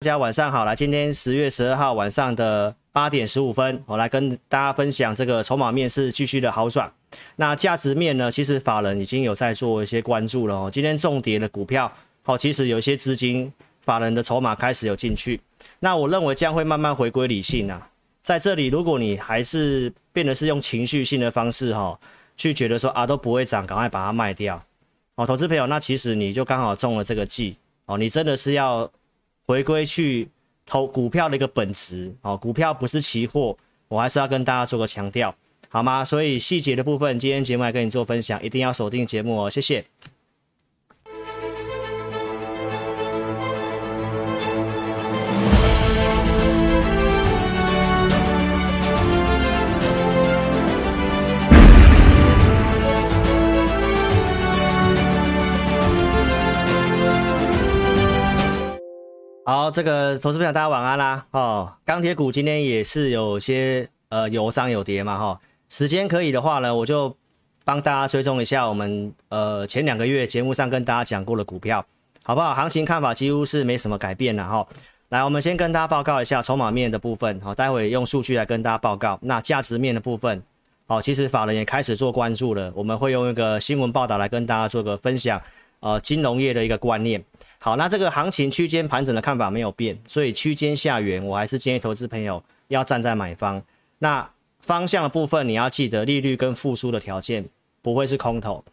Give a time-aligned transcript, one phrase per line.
[0.00, 6.88] 大家晚上好，来，今天十月十二号晚上的八点十五分，我来跟大家分享这个筹码面是继续的好转。
[7.34, 8.30] 那价值面呢？
[8.30, 10.70] 其实法人已经有在做一些关注了哦。
[10.72, 11.92] 今天重跌的股票，
[12.22, 15.40] 好，其实有一些资金法人的筹码开始有进去。
[15.80, 17.90] 那我认为将会慢慢回归理性啊。
[18.22, 21.98] 在这里，如果你还是变得是用情绪性的方式哈，
[22.36, 24.62] 去觉得说啊都不会涨，赶快把它卖掉
[25.16, 27.56] 哦，投资朋友，那其实你就刚好中了这个计
[27.86, 28.88] 哦，你真的是要。
[29.48, 30.28] 回归去
[30.66, 33.56] 投股票的一个本质哦，股票不是期货，
[33.88, 35.34] 我还是要跟大家做个强调，
[35.70, 36.04] 好吗？
[36.04, 39.86] 所以细节的部分，今天节目来跟你做分享，一定要锁定节目哦，谢谢。
[59.48, 61.24] 好，这个投资朋友大家晚安啦。
[61.30, 65.40] 哦，钢铁股今天也是有些呃有涨有跌嘛哈、哦。
[65.70, 67.16] 时间可以的话呢，我就
[67.64, 71.82] 帮大家追踪一下我们呃前两个月节目上跟大家讲过的股票，
[72.24, 72.54] 好不好？
[72.54, 74.68] 行情看法几乎是没什么改变了哈、哦。
[75.08, 79.18] 来，我们先跟大家报告一下筹码面的部分，好、待会用数据来跟大家报告。
[79.22, 80.42] 那价值面的部分，
[80.86, 85.40] 好、其实法人也开始做关注了，我们会用一个新闻报道来跟大家做个分享，
[85.80, 87.24] 呃，金融业的一个观念。
[87.68, 93.62] 好，那这个行情区间盘整的看法没有变，所以区间下缘，我还是建议投资朋友要站在买方。
[93.98, 94.26] 那
[94.60, 97.44] 方向的部分，你要记得利率跟复苏的条件
[97.82, 98.64] 不会是空头。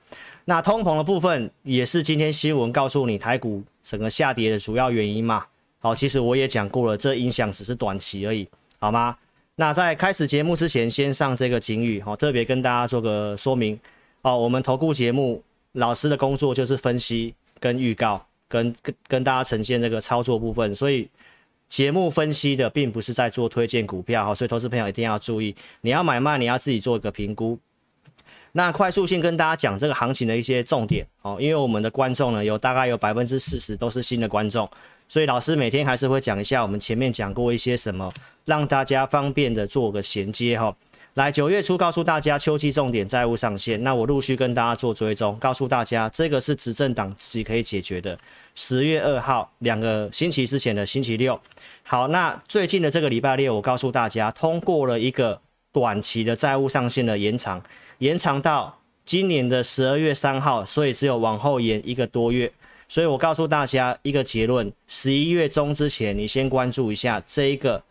[0.46, 5.46] 那通膨的部分也是今天新闻告诉你台股整个下跌的主要原因嘛。
[5.80, 8.48] 好，其实我也讲过了，这影响只是短期而已，
[8.80, 9.18] 好吗？
[9.58, 13.78] 那在开始节目之前，先上这个警语，好，特别跟大家做个说明。
[14.22, 15.44] 哦，我们投顾节目
[15.74, 18.26] 老师的工作就是分析跟预告。
[18.48, 21.10] 跟跟跟大家呈现这个操作部分，所以
[21.68, 27.58] 节目分析的并不是在做推荐股票哈，所以投资朋友一定要注意，你要买卖你要自己做一个评估。
[28.52, 34.70] 那快速性跟大家讲这个行情的一些重点哦，因为我们的观众呢有大概有百分之四十都是新的观众，
[35.10, 38.14] 所以老师每天还是会讲一下我们前面讲过一些什么，
[38.46, 40.74] 让大家方便的做个衔接哈。
[41.16, 48.20] 来，九月初告诉大家，秋季重点债务上限，那我陆续跟大家做追踪，告诉大家这个是执政党自己可以解决的。
[48.54, 51.40] 十月二号，两个星期之前的星期六，
[51.84, 55.40] 好，那最近的这个礼拜六，我告诉大家，通过了一个
[55.72, 57.64] 短期的债务上限的延长，
[58.00, 62.52] 延长到今年的十二月三号，所以只有往后延一个多月。
[62.90, 67.82] 所以我告诉大家一个结论：十一月中之前，你先关注一下这一个。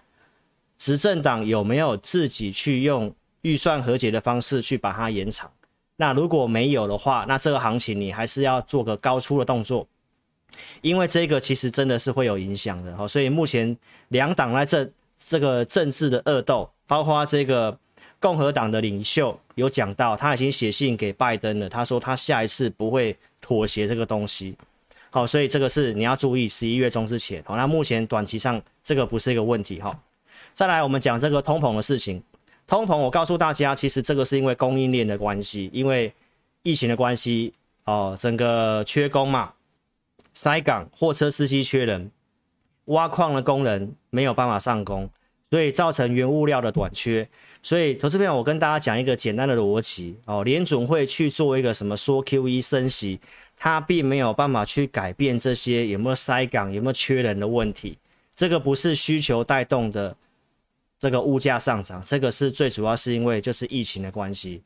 [0.84, 5.50] 执政党有没有自己去用预算和解的方式去把它延长？
[5.97, 9.89] 那如果没有的话，那这个行情你还是要做个高出的动作，
[10.83, 13.09] 因为这个其实真的是会有影响的哈。
[13.09, 13.75] 所以目前
[14.09, 14.91] 两党在这
[15.27, 17.78] 这个政治的恶斗，包括这个
[18.21, 24.55] 共和党的领袖有讲到，他已经写信给拜登了，他说他下一次不会妥协这个东西。
[25.09, 27.43] 好，所以这个是你要注意，十一月中之前。
[27.47, 29.99] 好，那目前短期上这个不是一个问题哈。
[30.54, 32.22] 再来，我们讲这个通膨的事情。
[32.65, 36.15] 通膨，我告诉大家，其实这个是因为供应链的关系，因为
[36.62, 37.53] 疫情的关系
[37.87, 39.53] 哦，整个缺工嘛，
[40.32, 42.09] 塞港，货车司机缺人，
[42.84, 45.10] 挖矿的工人没有办法上工，
[45.50, 47.28] 所以造成原物料的短缺。
[47.60, 53.19] 所以，投资朋友，我跟大家讲一个简单的逻辑哦，联准会去做一个什么缩 QE 升息，
[53.56, 57.98] 它并没有办法去改变这些有没有塞港、有没有缺人的问题，
[58.36, 60.16] 这个不是需求带动的。
[61.04, 64.62] 这个物价上涨，这个是最主要是因为就是疫情的关系，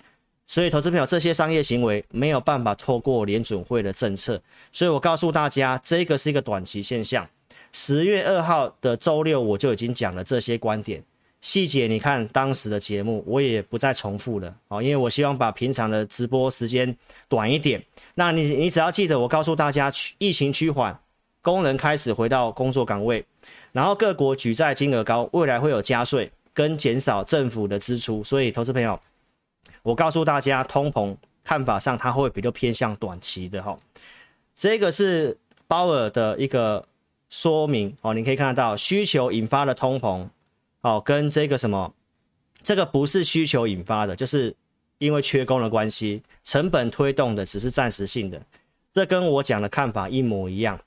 [0.46, 4.40] 所以投资朋友这些商业行为没有办法透过联准会的政策，
[4.70, 7.28] 所以我告诉大家，这个是一个短期现象。
[7.72, 11.02] 十月二号的周六我就已经讲了这些观点
[11.40, 16.96] 细节，你看当时的节目我也不再重复了啊，因为我希望把平常的直播时间
[17.28, 17.84] 短一点。
[18.14, 20.96] 那你你只要记得我告诉大家，疫情趋缓，
[21.42, 23.24] 工人开始回到工作岗位。
[23.72, 28.98] 然后各国举债金额高，未来会有加税跟减少政府的支出，所以投资朋友，
[29.82, 33.78] 我告诉大家，通膨看法上它会比较偏向短期的哈。
[34.54, 36.84] 这个是鲍尔的一个
[37.28, 40.26] 说明哦，你可以看得到需求引发的通膨
[40.80, 41.94] 哦，跟这个什么，
[42.62, 44.56] 这个不是需求引发的，就是
[44.98, 48.42] 因为缺工的关系，成本推动的只是暂时性的，
[48.90, 50.80] 这跟我讲的看法一模一样。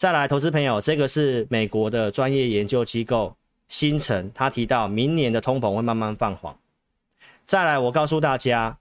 [0.00, 3.36] 再来，投资朋友，这个是美国的专业研究机构
[3.68, 6.56] 新城，他提到明年的通膨会慢慢放缓。
[7.44, 8.78] 再来，我告诉大家，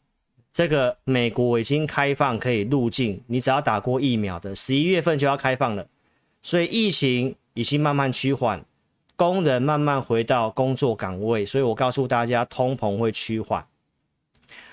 [0.54, 5.86] 这个美国已经开放可以入境，你只要打过疫苗的，十一月份就要开放了。
[6.42, 8.64] 所以疫情已经慢慢趋缓，
[9.18, 13.68] 工人慢慢回到工作岗位，所以我告诉大家，通膨会趋缓。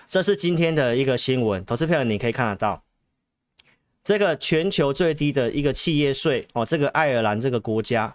[0.06, 2.84] 这是今天的一个新闻，投资票你可以看得到，
[4.06, 8.14] 这个全球最低的一个企业税哦，这个爱尔兰这个国家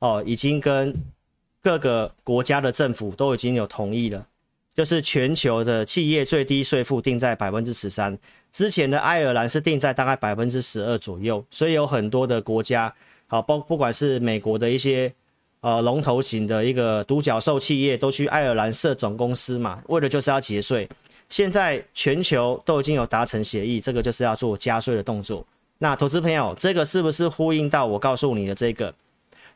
[0.00, 0.92] 哦，已经跟
[1.62, 4.26] 各个国家的政府都已经有同意了，
[4.74, 8.18] 就是全球的企业最低税负定在百分之十三，
[8.50, 12.92] 之前的爱尔兰是定在大概百分之十二左右，所以有很多的国家，
[13.28, 15.14] 好包不管是美国的一些
[15.60, 20.88] 呃龙头型的一个独角兽企业，都去爱尔兰设总公司嘛，为的就是要节税。
[21.28, 25.46] 现在全球都已经有达成协议，这个就是要做加税的动作。
[25.78, 28.94] 那投资朋友，这个是不是呼应到我告诉你的这个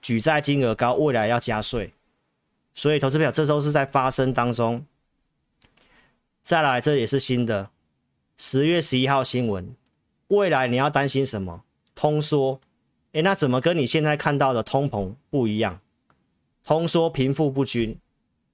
[0.00, 1.92] 举债金额高，未来要加税？
[2.74, 4.84] 所以投资朋友，这都是在发生当中。
[6.42, 7.70] 再来，这也是新的
[8.36, 9.74] 十月十一号新闻。
[10.28, 11.62] 未来你要担心什么？
[11.94, 12.60] 通缩？
[13.12, 15.80] 诶，那怎么跟你现在看到的通膨不一样？
[16.64, 17.98] 通缩贫富不均。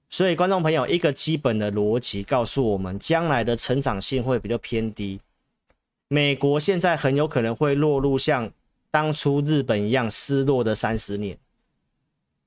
[0.09, 5.19] 所以，观众朋友，一个基本的逻辑告诉我们，将来的成长性会比较偏低。
[6.07, 8.51] 美国现在很有可能会落入像
[8.89, 11.37] 当初日本一样失落的三十年。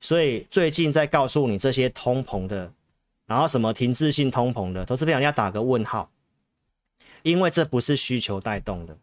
[0.01, 2.73] 所以，最近在告诉你这些通膨的，
[3.27, 6.11] 然后什么停滞性通膨的，投资朋友你要打个问号，
[7.23, 8.97] 因为这不是需求带动的，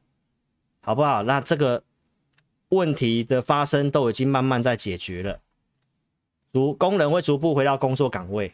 [0.82, 1.24] 好不好？
[1.24, 1.82] 那这个
[2.68, 5.40] 问题的发生都已经慢慢在解决了。
[6.52, 8.54] 逐工人会逐步回到工作岗位，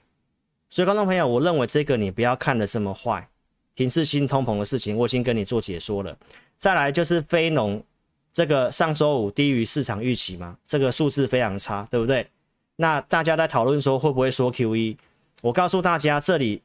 [0.70, 3.28] 所以观众朋友，我认为这个你不要看得这么坏。
[3.74, 6.18] 停滞性通膨的事情，我已经跟你做解说了。
[6.58, 7.84] 再来就是非农，
[8.34, 12.28] 这个上周五低于市场预期嘛，这个数字非常差，对不对？
[12.78, 14.98] 那大家在讨论说会不会说 QE？
[15.42, 16.62] 我告诉大家，这里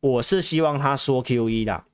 [0.00, 1.84] 我是希望他说 QE 的，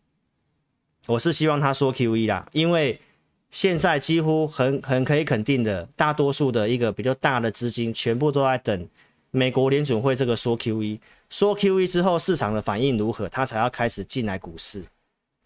[1.06, 3.00] 我是希望他说 QE 的，因为。
[3.50, 8.88] 现在几乎很很可以肯定的，大多数的一个比较大的资金全部都在等
[9.30, 10.98] 美国联准会这个说 QE，
[11.30, 14.84] 说 QE 之后市场的反应如何，它才要开始进来股市。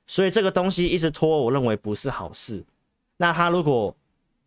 [0.07, 2.65] 所以这个东西一直拖，我认为不是好事。
[3.19, 3.95] 那它如果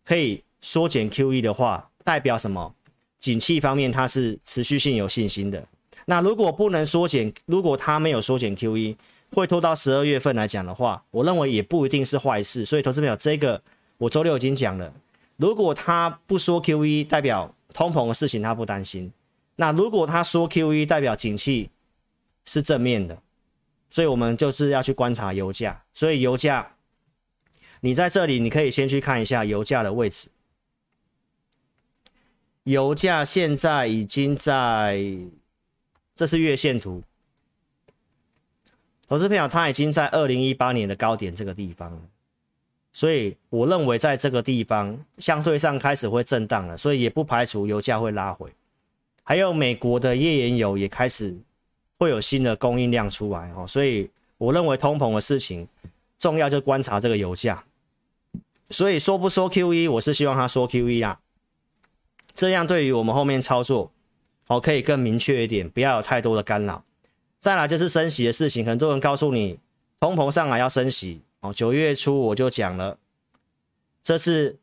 [0.04, 2.74] 可以缩减 QE 的话，代表什么？
[3.20, 5.66] 景气方面它是持续性有信心的。
[6.06, 8.98] 那如果不能缩减，如果它没有缩减 QE。
[9.34, 12.64] 会拖到十二月份来讲的话，我认为也不一定是坏事。
[12.64, 13.62] 所以，投资朋友，这个
[13.98, 14.94] 我周六已经讲了。
[15.38, 19.12] 如果他不说 QE，代表通膨的事情他不担心。
[19.56, 21.70] 那如果他说 QE，代表景气
[22.46, 23.18] 是正面的。
[23.90, 25.84] 所以我们就是要去观察油价。
[25.94, 26.76] 所以油价，
[27.82, 30.30] 你在这里你可以先去看一下油价的位置。
[32.64, 35.04] 油价现在已经在，
[36.16, 37.04] 这是月线图。
[39.14, 42.02] 投资朋友，他已经在二零一八年的高点这个地方了，
[42.92, 48.52] 所以我认为在这个地方相对上开始会震荡了，所以也不排除油价会拉回。
[49.22, 51.38] 还有美国的页岩油也开始
[52.00, 55.68] 会有新的供应量出来哦，所以我认为通膨的事情
[56.18, 57.64] 重要就观察这个油价。
[58.72, 61.20] 所以说不说 QE，我是希望他说 QE 啊，
[62.34, 63.92] 这样对于我们后面操作
[64.48, 66.84] 哦可以更明确一点，不要有太多的干扰。
[67.44, 69.60] 再来就是升息的事情，很多人告诉你
[70.00, 71.52] 通膨上来要升息哦。
[71.54, 72.98] 九月初我就讲了，
[74.02, 74.56] 这是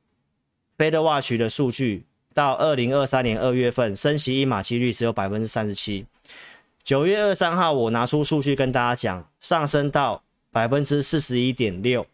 [0.78, 6.06] FedWatch 的数据，到二零二三年二月份升息一码几率只有百分之三十七。
[6.82, 12.06] 九月二三号我拿出数据跟大家讲，上升到百分之四十一点六，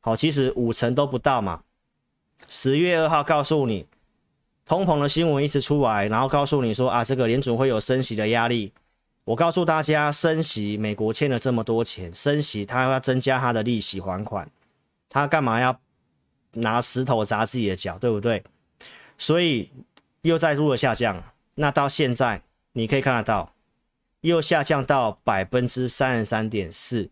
[0.00, 1.60] 好，其实五成都不到嘛。
[2.48, 3.84] 十月二号告诉你
[4.64, 8.72] 通膨的新闻一直出来，然后告诉你说啊，这个联准会有升息的压力。
[9.24, 14.50] 我告诉大家，升息，美国欠了这么多钱，升息，他要增加他的利息还款，
[15.08, 15.80] 他干嘛要
[16.52, 18.44] 拿石头砸自己的脚，对不对？
[19.16, 19.70] 所以
[20.22, 23.54] 又再度的下降，那到现在你可以看得到，
[24.20, 27.08] 又下降到百分之三十三点四，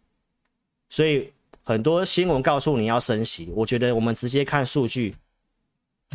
[0.91, 5.17] 所以很多新闻告诉你要升息，我觉得我们直接看数据，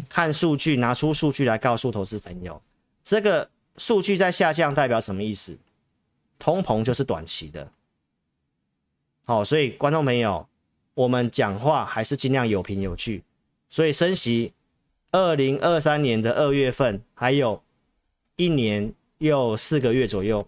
[0.08, 2.62] 看数据，拿出数据来告诉投资朋友，
[3.04, 5.58] 这个数据在下降代表什么意思？
[6.40, 7.72] 通膨就是短期的，
[9.26, 10.48] 好，所以观众朋友，
[10.94, 13.24] 我们讲话还是尽量有凭有据。
[13.70, 14.54] 所以升息，
[15.12, 17.62] 二零二三年的二月份还有
[18.36, 20.48] 一年又四个月左右，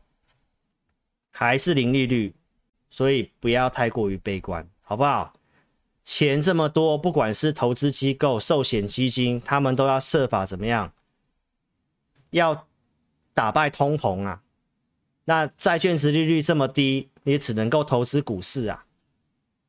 [1.32, 2.34] 还是零利率，
[2.90, 5.34] 所以不要太过于悲观，好不好？
[6.02, 10.94] 钱这么多，不管是投资机构、寿险基金，他们都要设法怎么样，
[12.30, 12.66] 要
[13.34, 14.42] 打败通膨啊！
[15.30, 18.84] 那债券值利率这么低，你只能够投资股市啊，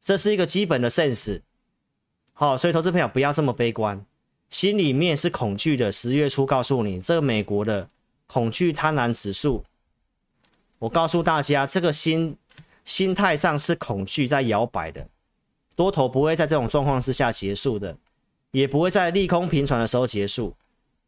[0.02, 1.42] 这是一个基本的 sense。
[2.32, 4.02] 好，所以投资朋友不要这么悲观。
[4.48, 5.92] 心里面是恐惧的。
[5.92, 7.90] 十月初告诉你，这个美国的
[8.26, 9.62] 恐惧贪婪指数，
[10.78, 12.38] 我告诉大家，这个心
[12.86, 15.06] 心态上是恐惧在摇摆的，
[15.76, 17.94] 多头不会在这种状况之下结束的，
[18.52, 20.56] 也不会在利空频传的时候结束。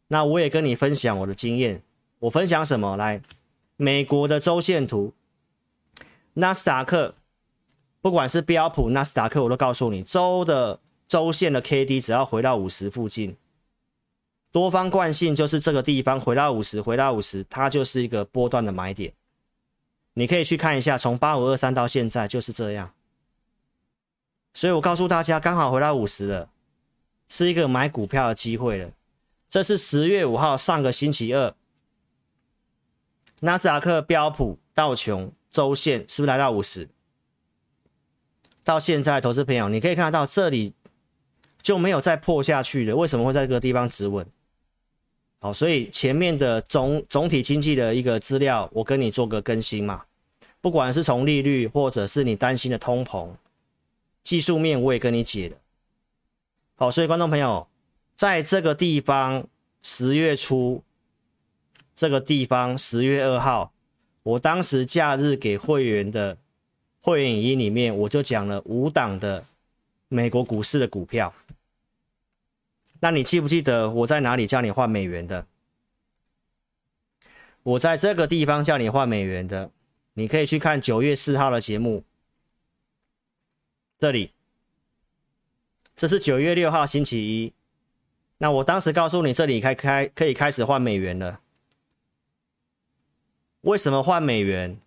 [0.09, 1.81] 那我也跟你分享我的经验，
[2.19, 2.95] 我分享什么？
[2.97, 3.19] 来，
[3.83, 5.13] 美国的周线图，
[6.35, 7.15] 纳斯达克，
[7.99, 13.35] 不管是标普、纳斯达克，我都告诉你，周的周线的 K D 只要回到五十附近，
[14.53, 19.11] 多方惯性就是这个地方回到五十，回到五十，它就是一个波段的买点。
[20.13, 22.93] 你可以去看一下，从八五二三到现在就是这样。
[24.53, 26.49] 所以我告诉大家，刚好回到五十了，
[27.27, 28.91] 是一个买股票的机会了。
[29.49, 31.53] 这是十月五号，上个星期二，
[33.45, 36.87] 纳斯达克、标普、道琼周线是不是来到五十？
[38.63, 40.73] 到现在，投资朋友，你可以看得到这里
[41.61, 42.95] 就没有再破下去了。
[42.95, 44.25] 为什么会在这个地方止稳？
[45.39, 50.05] 好，所以前面的总总体经济的一个资料，我跟你做个更新嘛。
[50.61, 53.27] 不管是从利率，或者是你担心的通膨，
[54.23, 55.57] 技术面我也跟你解了。
[56.75, 57.67] 好，所以观众朋友。
[58.15, 59.47] 在这个地方，
[59.81, 60.83] 十月初，
[61.95, 63.71] 这个地方十月二号，
[64.23, 66.37] 我当时假日给会员的
[67.01, 69.45] 会员影音里面，我就讲了五档的
[70.07, 71.33] 美国股市的股票。
[72.99, 75.45] 那你记不记得我在哪里叫你换美元的？
[77.63, 79.69] 我在这个地方叫你换美元的，
[80.13, 82.03] 你可以去看九月四号的节目。
[83.99, 84.31] 这里，
[85.95, 87.53] 这是九月六号星期一。
[88.37, 91.39] 那我当时告诉你，这里开开可以开始换美元了。
[93.63, 94.77] 为什么换美元？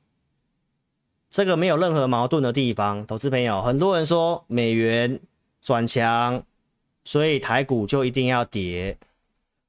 [1.30, 5.18] 这个没有任何矛盾的地方，投资朋友，很多人说美元
[5.62, 6.42] 转强，
[7.02, 8.99] 所以台股就一定要跌。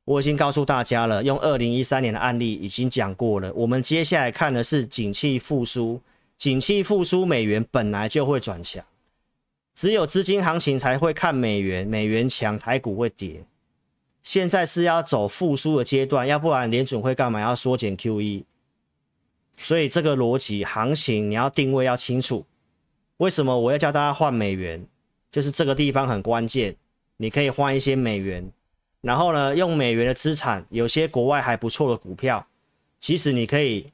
[0.04, 3.52] 我已经告诉大家了，用二零一三年的案例已经讲过了。
[3.54, 6.02] 我们接下来看的是景气复苏，
[6.38, 8.84] 景气复苏，美元本来就会转强，
[9.74, 13.46] 只有资金行情才会看美元，美元强，台股会跌。
[14.22, 18.44] 现在是要走复苏的阶段，要不然联准会干嘛要缩减 QE？
[19.58, 22.46] 所以这个逻辑行情你要定位要清楚。
[23.18, 24.88] 为什么我要教大家换美元？
[25.30, 26.78] 就是这个地方很关键，
[27.18, 28.52] 你可以换一些美元，
[29.02, 32.48] 然后呢，用美元的资产，有些国外还不错的股票，
[33.00, 33.92] 其实你可以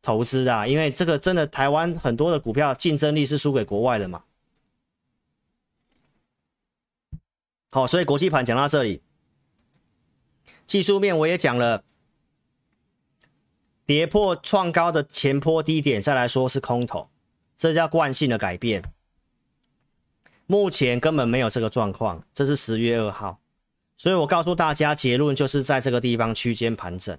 [0.00, 4.22] 投资啊，因为这个真的台湾很多的股票竞争力是输给国外的嘛。
[7.70, 9.02] 好，所以国际盘讲到这里。
[10.66, 11.82] 技术面我也讲了，
[13.88, 17.08] 跌破创高的前波低点，再来说是空头，
[17.56, 18.84] 这叫惯性的改变。
[20.46, 23.40] 目前根本没有这个状况，这是十月二号，
[23.96, 27.18] 所以我告诉大家结论就是在这个地方区间盘整，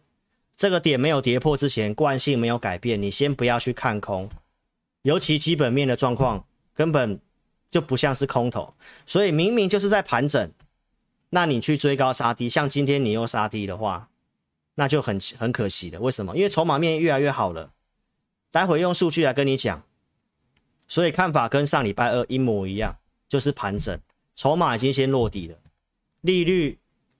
[0.56, 4.30] 这个点没有跌破之前，惯性没有改变，你先不要去看空，
[5.02, 6.46] 尤其基本面的状况
[6.76, 7.20] 根本
[7.72, 8.76] 就不像是空头，
[9.08, 10.52] 所以明明就是在盘整。
[11.32, 14.10] 那你去追高杀低，像今天你又杀低的话，
[14.80, 16.00] 那就很很可惜的。
[16.00, 16.38] 为什么？
[16.38, 17.74] 因为筹码面越来越好了。
[18.50, 19.84] 待会用数据来跟你讲，
[20.88, 24.00] 所以看法跟上礼拜二一模一样，就是盘整，
[24.36, 25.58] 筹码已经先落底了。
[26.22, 26.80] 利率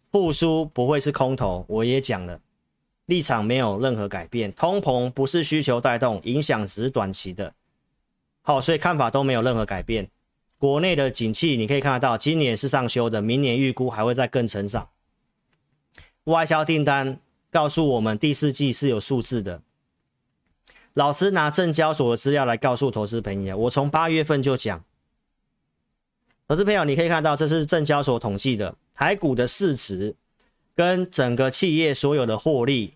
[0.10, 2.40] 复苏不会是空头，我也讲了，
[3.08, 4.54] 立场没有任何改变。
[4.54, 7.54] 通膨不是需求带动，影响只是短期的。
[8.42, 10.10] 好，所以看法都没有任何改变。
[10.58, 14.90] 国内的景气，你可以看得到，今年是上修的，明年预估还会再更成长。
[16.24, 17.20] 外销订单
[17.52, 19.62] 告诉我们，第四季是有数字的。
[20.94, 24.84] 老师拿证交所的资料来告诉投资朋友，我从八月份就讲，
[26.48, 30.16] 投资朋友你可以看到，这是证交所统计的台股的市值
[30.76, 32.96] 跟整个企业所有的获利，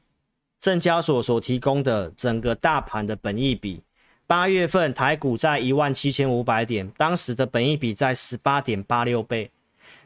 [0.60, 3.82] 证交所所提供的整个大盘的本益比。
[4.26, 9.52] 八月份台股在一万七千五百点，当时的本益比在十八点八六倍。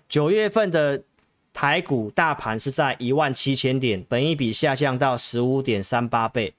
[0.10, 1.04] 九月份的
[1.58, 6.54] 台股大盘是在一万七千点，本益比下降到十五点三八倍。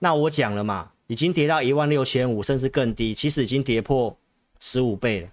[0.00, 4.14] 那我讲了嘛，已经跌到一万六千五，甚至更低，其实已经跌破
[4.60, 5.30] 十五倍了。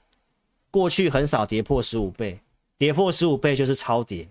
[0.70, 2.40] 过去很少跌破十五倍，
[2.78, 4.30] 跌破十五倍就是超跌。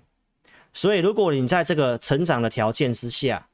[0.72, 3.48] 所以如果你在这个成长的条件之下，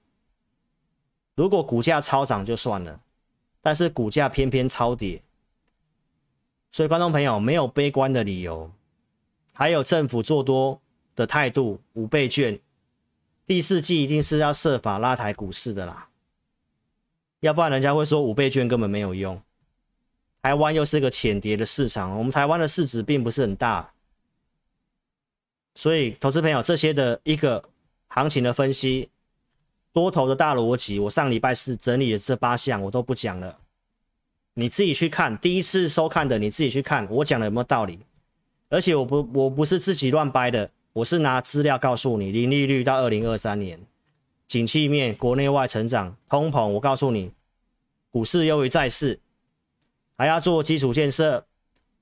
[1.35, 3.00] 如果股价超涨就算了。
[3.61, 5.21] 但是股价偏偏超跌，
[6.71, 8.71] 所以观众朋友没有悲观的理由。
[9.52, 10.80] 还有政府做多
[11.16, 12.61] 的态度，五倍券，
[13.46, 16.08] 第四季一定是要设法拉抬股市的啦，
[17.40, 19.42] 要不然人家会说五倍券根本没有用。
[20.42, 23.92] 台湾又是个浅碟的市场，我们台湾的市值并不是很大，
[25.75, 27.64] 所以投资朋友这些的一个
[28.06, 29.11] 行情的分析，
[29.92, 33.58] 多头的大逻辑，我上礼拜四整理的这八项我都不讲了，
[34.54, 35.37] 你自己去看。
[35.38, 38.00] 第一次收看的你自己去看，我讲的有没有道理？
[38.68, 43.78] 而且我不我不是自己乱掰的，我是拿资料告诉你，零利率到二零二三年，
[44.48, 47.32] 景气面国内外成长，通膨，我告诉你，
[48.10, 49.20] 股市优于债市，
[50.16, 51.44] 还要做基础建设，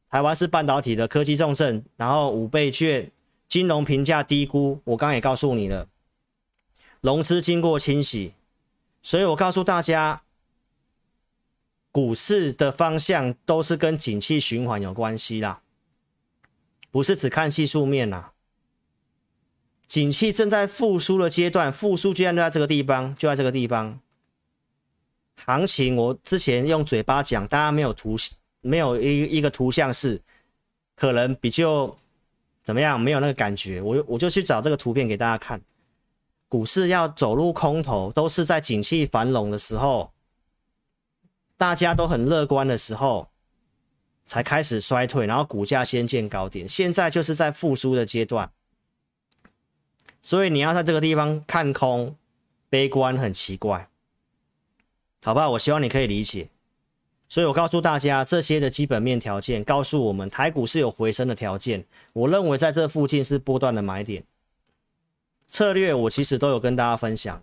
[0.09, 3.11] 台湾是半导体的科技重镇，然后五倍券，
[3.49, 5.89] 金融评价低估，我刚也告诉你了，
[7.01, 8.35] 融资经过清洗，
[9.03, 10.23] 所以我告诉大家，
[11.91, 15.63] 股市的方向都是跟景气循环有关系啦。
[16.93, 18.34] 不是只看技术面啦、啊，
[19.95, 24.01] 景气正在复苏的阶段，复苏阶段就在这个地方，就在这个地方。
[25.37, 28.17] 行情我之前用嘴巴讲，大家没有图，
[28.61, 30.21] 没有一一个图像是
[30.97, 31.97] 可能比较
[32.61, 33.81] 怎么样，没有那个感觉。
[33.81, 35.63] 我我就去找这个图片给大家看。
[36.49, 40.11] 股市要走入空头，都是在景气繁荣的时候，
[41.57, 43.29] 大家都很乐观的时候。
[44.27, 48.51] 才开始衰退，然后股价先见高点，现在就是在复苏的阶段，
[50.25, 52.17] 所以你要在这个地方看空、
[52.71, 53.91] 悲观很奇怪，
[55.23, 55.51] 好吧？
[55.51, 56.49] 我希望你可以理解。
[57.29, 61.85] 所以我告诉大家，这些的基本面条件告诉我们，台股是有回升的条件。
[62.15, 64.25] 我认为在这附近是波段的买点，
[65.47, 67.43] 策略我其实都有跟大家分享。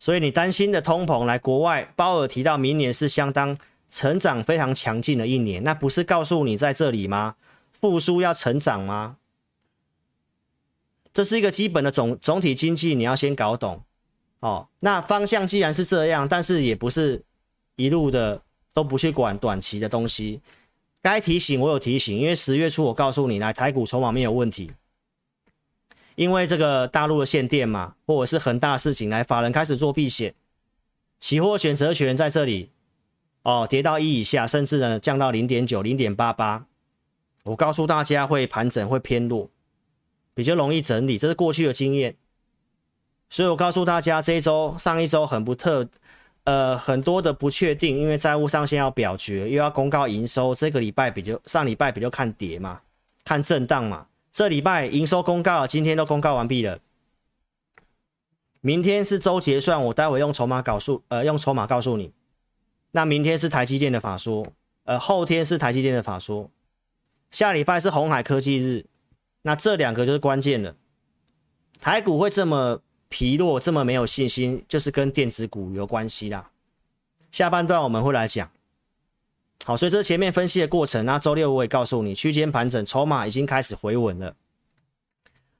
[0.00, 3.56] 所以你担心的通膨，来国外鲍尔提到明年是相当。
[3.88, 7.36] 成长非常强劲的一年，那不是告诉你在这里吗？
[7.72, 9.18] 复苏要成长吗？
[11.12, 13.82] 这是一个基本的总总体经济，你要先搞懂
[14.40, 14.68] 哦。
[14.80, 17.22] 那方向既然是这样，但是也不是
[17.76, 18.40] 一路的
[18.72, 20.40] 都不去管短期的东西。
[21.00, 24.72] 该提醒我有提醒，因为十月初我告诉你，来台股筹码面有问题，
[26.14, 30.34] 因为这个大陆的限电嘛，或者是很大事情，来法人开始做避险，
[31.18, 32.70] 期货选择权在这里。
[33.42, 36.64] 哦，跌到一以下，甚至呢降到零点九、零点八八。
[37.42, 39.50] 我告诉大家会盘整，会偏弱，
[40.34, 42.16] 比较容易整理，这是过去的经验。
[43.28, 45.88] 所以我告诉大家，这一周、上一周很不特，
[46.44, 50.54] 呃，很多的不确定，因为债务上限要表决，又要公告营收。
[50.54, 52.82] 这个礼拜比较上礼拜比较看跌嘛，
[53.24, 54.06] 看震荡嘛。
[54.32, 56.78] 这礼拜营收公告，今天都公告完毕了。
[58.60, 62.12] 明天是周结算，我待会用筹码告诉，呃，用筹码告诉你。
[62.92, 64.46] 那明天是台积电的法说，
[64.84, 66.50] 呃，后天是台积电的法说，
[67.30, 68.84] 下礼拜是红海科技日，
[69.42, 70.76] 那这两个就是关键了。
[71.80, 76.50] 台股会这么疲弱，这么没有信心，就是跟电子股有关系啦。
[77.30, 78.50] 下半段我们会来讲。
[79.64, 81.04] 好，所以这前面分析的过程。
[81.06, 84.36] 那周六我也告诉你，区间盘整，筹码已经开始回稳了。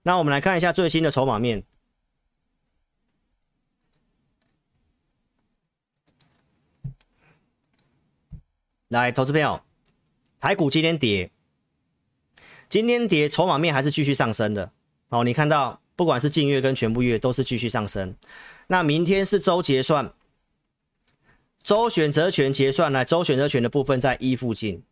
[0.02, 1.62] 那我们来看一下最新的筹码面。
[8.88, 9.62] 来，投资朋友，
[10.40, 11.30] 台股今天跌，
[12.72, 14.72] 今天跌，筹码面还是继续上升的。
[15.10, 18.16] 好，你看到不管是近月跟全部月都是继续上升。
[18.68, 20.14] 那明天是周结算，
[21.62, 24.82] 周选择权结算，呢周选择权的部分在一附近。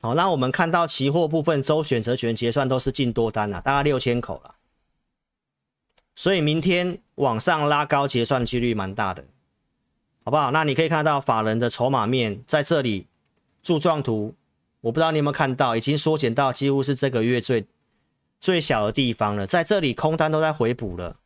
[0.00, 4.54] 好，那我们看到期货部分周选择权结算都是进多单了，大概六千口了。
[6.14, 9.24] 所以明天往上拉高结算几率蛮大的。
[10.22, 10.52] 好不好？
[10.52, 13.08] 那你可以看到法人的筹码面在这里，
[13.60, 14.36] 柱状图，
[14.84, 17.66] 我不知道你有没有看到，已经缩减到几乎是这个月最
[18.38, 19.46] 最小的地方了。
[19.46, 21.20] 在这里空单都在回补了，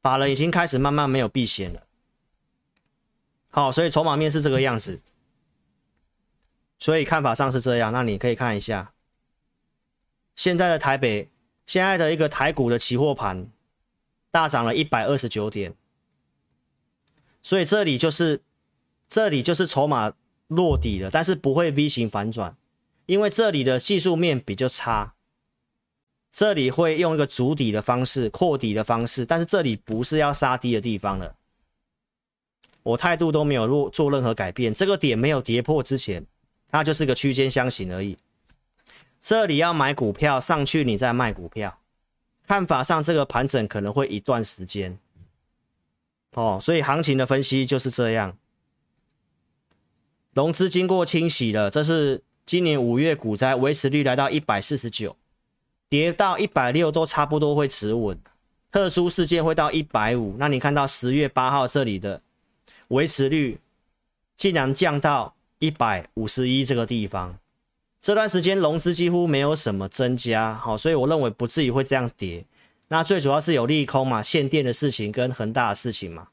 [0.00, 1.84] 法人已经开始慢慢没有避险了。
[3.52, 5.00] 好，所以筹码面是这个样子，
[6.76, 7.92] 所以看法上是这样。
[7.92, 8.92] 那你可以看一下
[10.34, 11.30] 现在的台北，
[11.66, 13.48] 现在的一个台股的期货盘
[14.32, 15.76] 大涨了一百二十九点。
[17.44, 18.42] 所以这里就是，
[19.08, 20.12] 这里就是筹码
[20.50, 22.56] 落底了，但是不会 V 型反转，
[23.06, 25.14] 因为这里的技术面比较差，
[26.32, 31.36] 这里会用一个筑底的方式、扩底的方式，但是这里不是要杀低的地方了。
[32.82, 36.26] 我态度都没有做做任何改变，这个点没有跌破之前，
[36.68, 38.18] 它就是个区间箱型而已。
[39.20, 41.78] 这里要买股票上去，你再卖股票，
[42.46, 44.98] 看法上这个盘整可能会一段时间。
[46.32, 48.36] 哦，所以行情的分析就是这样。
[50.34, 55.16] 融资经过清洗了，这是今年五月股灾维持率来到一百四十九，
[55.88, 58.18] 跌到一百六都差不多会持稳。
[58.70, 62.22] 特殊事件会到一百五，那你看到十月八号这里的
[62.88, 63.58] 维持率
[64.36, 67.36] 竟然降到一百五十一这个地方，
[68.00, 72.44] 这段时间融资几乎没有什么增加，好，所以我认为不至于会这样跌。
[72.86, 76.28] 那最主要是有利空嘛，限电的事情跟恒大的事情嘛。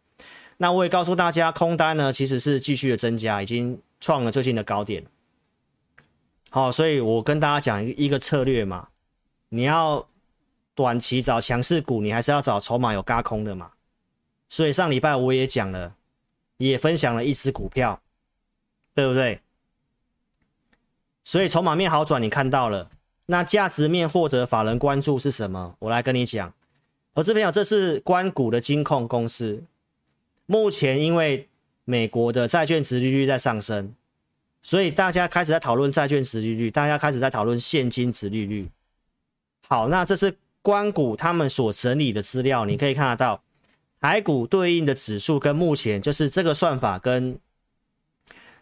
[0.58, 5.06] 那我也告诉大家，空单呢其实是继续的增加，已经创了最近的高点。
[6.50, 8.90] 好，所以我跟大家讲一个策略嘛，
[9.50, 10.08] 你要
[10.74, 13.72] 短期找强势股，你还是要找筹码有轧空的嘛。
[14.50, 15.96] 所以上礼拜我也讲了，
[16.58, 18.02] 也分享了一只股票，
[18.96, 19.42] 对不对？
[21.24, 22.90] 所以筹码面好转，你看到了。
[23.26, 25.76] 那价值面获得法人关注是什么？
[25.80, 26.54] 我来跟你讲，
[27.14, 29.66] 投资朋友，这是关股的金控公司。
[30.46, 31.50] 目前因为
[31.90, 33.94] 美国的债券殖利率在上升，
[34.62, 38.70] 所以大家开始在讨论债券殖利率，大家开始在讨论现金殖利率。
[39.68, 43.42] 好，那这是关谷他们所整理的资料，你可以看得到，
[44.02, 47.40] 台股对应的指数跟目前就是这个算法跟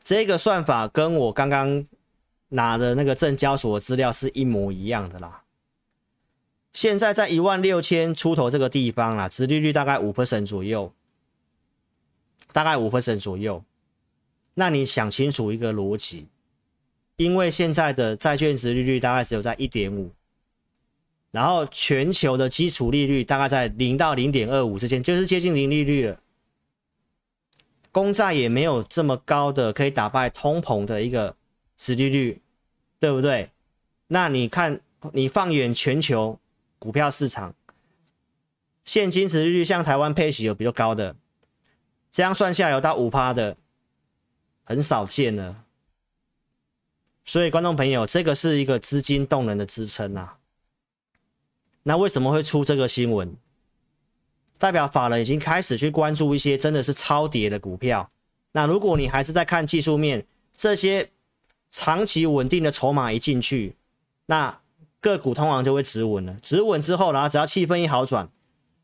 [0.03, 1.85] 这个算法跟我刚刚。
[2.49, 5.41] 拿的那个证交所的资料是一模一样的啦。
[6.71, 10.93] 现在在一万六千出头这个地方啦，殖利率大概五 percent 左右，
[12.55, 13.61] 大概五分神左右。
[14.53, 16.27] 那你想清楚一个逻辑，
[17.17, 20.09] 因为现在的债券殖利率大概只有在一点五，
[21.31, 26.21] 然后全球的基础利率大概在零到零点二五之间，就是接近零利率了。
[27.91, 31.35] 公债也没有这么高的可以打败通膨的一个。
[31.77, 32.41] 实利率，
[32.99, 33.51] 对不对？
[34.07, 34.79] 那你看，
[35.11, 36.39] 你放眼全球
[36.79, 37.53] 股票市场，
[38.85, 41.17] 现金殖利率像台湾配息有比较高的，
[42.15, 43.57] 这样算下来有到五趴的，
[44.63, 45.65] 很少见了。
[47.25, 50.37] 所以观众朋友，这个是一个资金动能的支撑啊。
[51.83, 53.35] 那为什么会出这个新闻？
[54.57, 58.09] 代表法人已经开始去关注一些真的是超跌的股票。
[58.53, 60.25] 那如果你还是在看技术面，
[60.55, 61.11] 这些。
[61.71, 63.75] 长期稳定的筹码一进去，
[64.27, 64.61] 那
[65.01, 66.37] 个股通常就会止稳了。
[66.41, 68.29] 止稳之后，然后只要气氛一好转，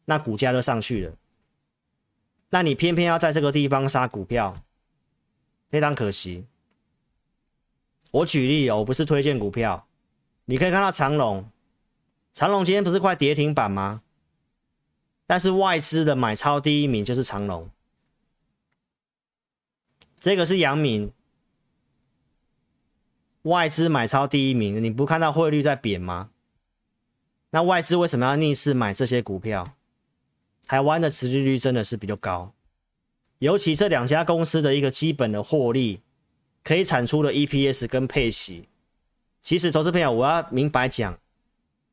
[0.03, 1.13] 那股价就上去了。
[2.51, 4.61] 那你偏偏要在这个地方杀股票，
[5.69, 6.45] 非常可惜。
[8.11, 9.87] 我举例哦，我不是推荐股票，
[10.45, 11.49] 你可以看到长荣，
[12.33, 14.01] 长荣今天不是快跌停板吗？
[15.25, 17.69] 但是外资的买超第一名就是长荣，
[20.19, 21.13] 这个是阳明。
[23.43, 26.29] 外资买超第一名，你不看到汇率在贬吗？
[27.51, 29.73] 那外资为什么要逆势买这些股票？
[30.71, 32.53] 台湾的殖利率真的是比较高，
[33.39, 35.99] 尤其这两家公司的一个基本的获利，
[36.63, 38.69] 可以产出的 EPS 跟配息。
[39.41, 41.19] 其实投资朋友，我要明白讲，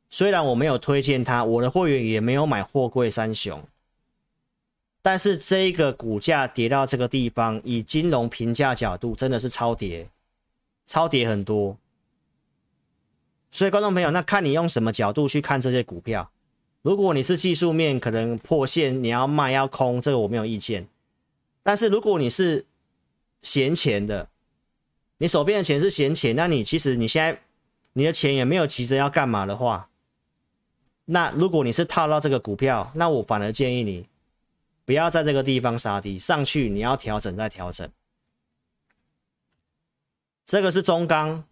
[0.09, 3.64] 虽然我没有推荐它，我的会员也没有买货柜三雄，
[5.03, 10.09] 但是这个股价跌到这个地方，以金融评价角度，真的是超跌。
[10.87, 11.77] 超跌很多，
[13.51, 16.31] 所以观众朋友，那看你用什么角度去看这些股票。
[16.88, 20.88] 如果你是技术面可能破线，你要卖要空，这个我没有意见。
[21.62, 22.64] 但是如果你是
[23.42, 24.31] 闲钱的，
[25.18, 27.42] 你手边的钱是闲钱，那你其实你现在
[27.92, 29.90] 你的钱也没有急着要干嘛的话，
[31.05, 34.07] 那如果你是套到这个股票，那我反而建议你
[34.87, 37.87] 不要在这个地方杀低，上去你要调整再调整。
[40.46, 41.44] 这个是中钢，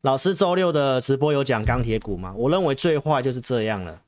[0.00, 2.34] 老师周六的直播有讲钢铁股吗？
[2.36, 4.02] 我认为最坏就是这样了。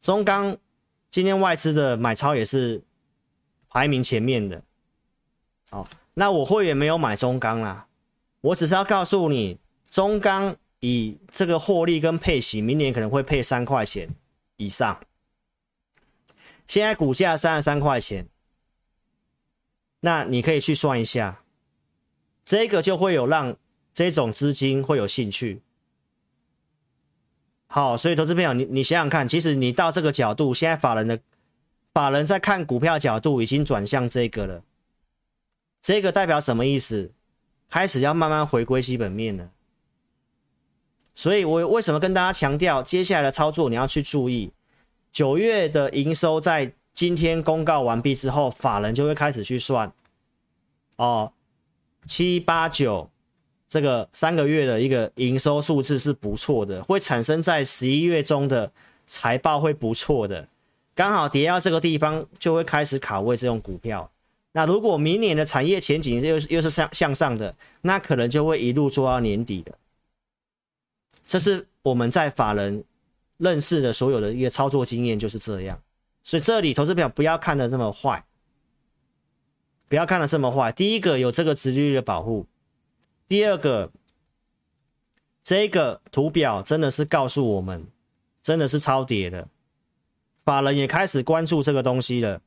[0.00, 0.56] 中钢
[1.10, 2.82] 今天外资的买超也是
[3.68, 4.62] 排名前面的。
[5.70, 7.88] 好，那我会员没有买中钢啦，
[8.40, 9.58] 我只是要告诉你，
[9.90, 14.08] 中钢以这个获利跟配息，明年可能会配三块钱
[14.56, 15.00] 以上。
[16.66, 18.28] 现在股价三十三块钱，
[20.00, 21.42] 那你可以去算一下。
[22.44, 23.56] 这个就会有让
[23.92, 25.60] 这种资金会有兴趣。
[27.70, 31.20] 好，所以投资朋友，你你想想看，其实你到这个角度，现在法人的
[31.92, 34.62] 法人在看股票角度已经转向这个了。
[35.80, 37.12] 这个代表什么意思？
[37.68, 39.50] 开始要慢慢回归基本面了。
[41.14, 44.50] 所以我为什么跟大家强调，接下来的操作你要去注意，
[45.12, 49.92] 九月的营收在今天公告完毕之后，法人就会开始去算
[50.96, 51.32] 哦。
[52.06, 53.10] 七八九
[53.68, 58.72] 这个三个月的一个营收数字是不错的，会产生在十一月中的
[59.06, 60.48] 财报会不错的，
[60.94, 64.10] 刚好跌到这个地方就会开始卡位这种股票。
[64.52, 69.72] 那如果明年的产业前景又又是向向上的，那可能就会一路做到年底的。
[71.26, 72.82] 这是我们在法人
[73.36, 75.78] 认识的所有的一个操作经验就是这样，
[76.24, 78.24] 所以这里投资表不要看的这么坏。
[79.90, 80.72] 不要看的这么坏。
[80.72, 82.46] 第一个有这个殖利率的保护，
[83.28, 83.92] 第二个，
[85.42, 87.86] 这个图表真的是告诉我们，
[88.42, 89.48] 真的是超跌的，
[90.44, 92.40] 法人也开始关注这个东西了。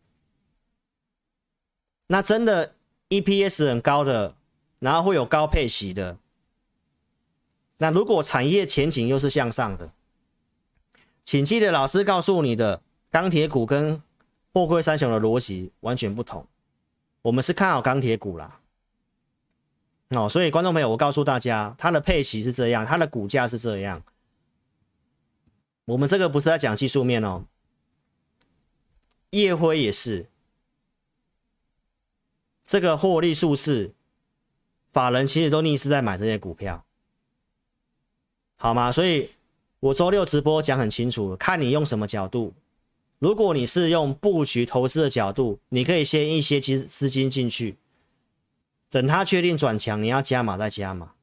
[2.07, 2.73] 那真的
[3.09, 4.35] EPS 很高的，
[4.79, 6.17] 然后会有高配息的。
[7.77, 9.91] 那如果产业前景又是向上的，
[11.23, 14.01] 请记得老师告诉你的钢铁股跟
[14.51, 16.47] 货柜三雄的逻辑完全不同。
[17.21, 18.60] 我们是看好钢铁股啦，
[20.11, 24.03] 哦，所以观众朋友，我告诉大家，它的配息是这样，它的股价是这样。
[25.85, 27.45] 我们这个不是在讲技术面哦，
[29.31, 30.27] 烨辉也是，
[32.65, 33.93] 这个获利数字，
[34.91, 36.83] 法人其实都逆势在买这些股票。
[38.57, 38.91] 好吗？
[38.91, 39.31] 所以
[39.79, 42.53] 我周六直播讲很清楚，看你用什么角度。
[43.19, 47.77] 如果你是用布局投资的角度，你可以先一些资资金进去，
[48.91, 51.13] 等它确定转强，你要加码再加码。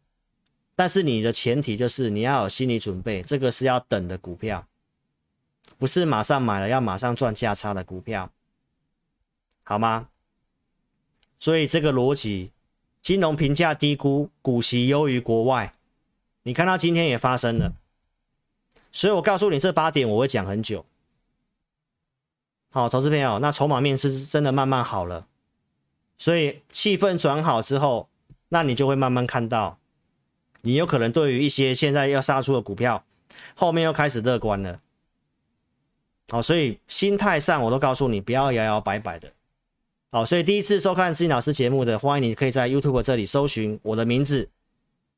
[0.75, 4.67] 但是你的前提就是你要有心理准备，这个是要等的股票，
[5.77, 8.31] 不是马上买了要马上赚价差的股票，
[9.63, 10.09] 好吗？
[11.39, 12.53] 所以这个逻辑，
[13.03, 15.75] 金融评价低估，股息优于国外。
[16.45, 17.75] 你看到今天也发生了，
[18.91, 20.87] 所以我告诉你这八点我会讲很久。
[22.71, 25.27] 好，投资朋友，那筹码面是真的慢慢好了，
[26.19, 28.09] 所以气氛转好之后，
[28.49, 29.79] 那你就会慢慢看到，
[30.63, 33.05] 你有可能对于一些现在要杀出的股票，
[33.55, 34.81] 后面又开始乐观了。
[36.31, 39.33] 好，所以心态上我都告诉你，不要摇摇摆摆的。
[40.11, 44.51] 好，所以第一次收看资老师节目的，欢迎你可以在 YouTube 这里搜寻我的名字。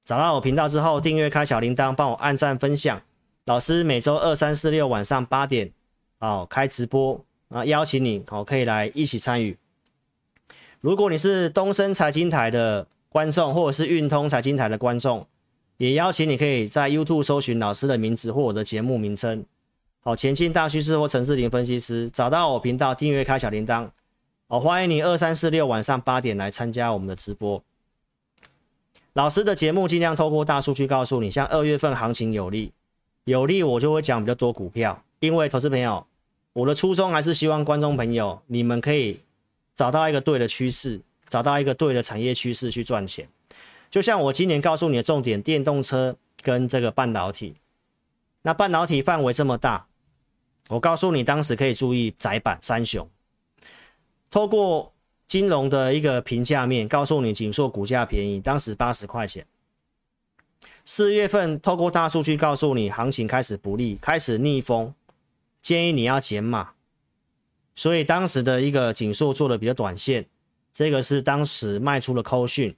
[0.04, 3.00] 找到我频道之后，订阅开小铃铛，帮我按赞分享。
[3.46, 5.72] 老师每周二、三、四、六晚上八点，
[6.18, 9.56] 哦，开直播啊，邀请你哦，可以来一起参与。
[10.80, 15.26] 如果你是东森财经台的观众，或者是运通财经台的观众，
[15.76, 19.44] 也邀请你可以在 YouTube 搜寻老师的名字或我的节目名称，
[20.00, 23.90] 好，前进大趋势或陈志林分析师，找到我频道，订阅开小铃铛，
[24.48, 27.62] 好，欢迎你二、三、四、六晚上八点来参加我们的直播。
[29.12, 32.72] 老师的节目尽量透过大数据告诉你，像二月份行情有利，
[33.24, 36.06] 有利我就会讲比较多股票，因为投资朋友，
[36.54, 39.20] 我的初衷还是希望观众朋友你们可以
[39.74, 43.28] 找到一个对的趋势，找到一个对的产业趋势去赚钱。
[43.90, 47.56] 就像我今年告诉你的重点，电动车跟这个半导体，
[48.42, 49.86] 那半导体范围这么大，
[50.68, 53.08] 我告诉你当时可以注意窄板三雄，
[54.30, 54.92] 透过。
[55.30, 59.46] 金融的一个评价面告诉你，景硕股价便宜，当时八十块钱。
[60.84, 64.92] 四月份透过大数据告诉你，行情开始不利，开始逆风，
[65.62, 66.72] 建议你要减码。
[67.74, 70.26] 所以当时的一个景硕做的比较短线，
[70.72, 72.76] 这个是当时卖出了扣讯，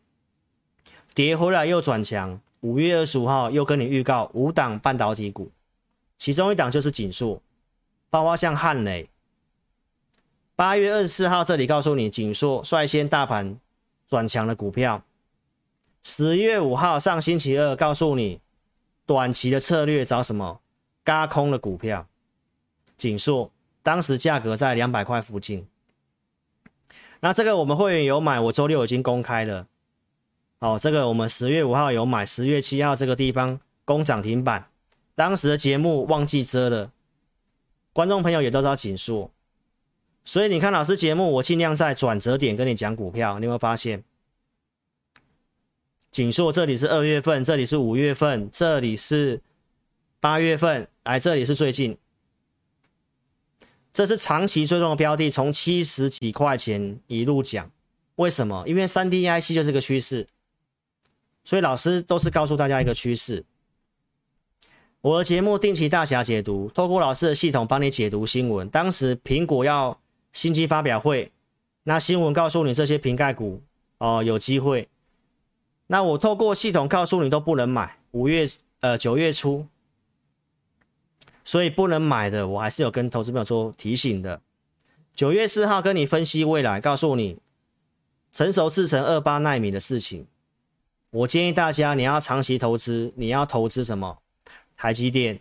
[1.15, 2.41] 跌回来又转强。
[2.61, 5.51] 五月二十五号又跟你预告五档半导体股，
[6.17, 7.43] 其中一档就是景硕，
[8.09, 9.09] 包括像汉磊。
[10.55, 13.59] 八月二十四号，这里告诉你，景硕率先大盘
[14.07, 15.03] 转强的股票。
[16.05, 18.41] 十月五号上星期二，告诉你
[19.07, 20.61] 短期的策略找什么？
[21.05, 22.07] 轧空的股票。
[22.97, 23.51] 景硕
[23.83, 25.67] 当时价格在两百块附近。
[27.21, 29.67] 那这个我们会员有买，我周六已经公开了。
[30.59, 34.69] 哦，这个我们十月五号有买，十月七号这个地方攻涨停板。
[35.15, 36.91] 当时的节目忘记遮了，
[37.93, 39.31] 观众朋友也都知道景硕。
[40.25, 44.05] 所以你看老师节目，我尽量在转折点跟你讲股票，你有没有发现，
[46.11, 49.41] 景硕这里是二月份，这里是五月份，这里是
[50.21, 51.99] 八月份，哎这里是最近，
[53.93, 57.71] 这是长期追踪的标的，从七十几块钱一路讲，
[58.17, 58.65] 为什么？
[58.67, 60.27] 因为三 D IC 就是个趋势，
[61.45, 63.45] 所以老师都是告诉大家一个趋势。
[65.01, 69.99] 我的节目定期大侠解读，透过老师的系统帮你解读新闻，当时苹果要。
[70.35, 71.31] 新机发表会，
[71.83, 73.61] 那新闻告诉你这些瓶盖股
[73.99, 74.89] 哦有机会，
[75.89, 78.51] 那我透过系统告诉你都不能买，五月
[78.81, 79.67] 呃九月初，
[81.45, 84.41] 所以不能买的我还是有跟投资朋友说提醒的。
[85.15, 87.39] 九月四号跟你分析未来，告诉你
[88.33, 90.27] 成熟制成二八奈米的事情，
[91.11, 94.19] 我建议大家你要长期投资，你要投资什么？
[94.77, 95.41] 台积电、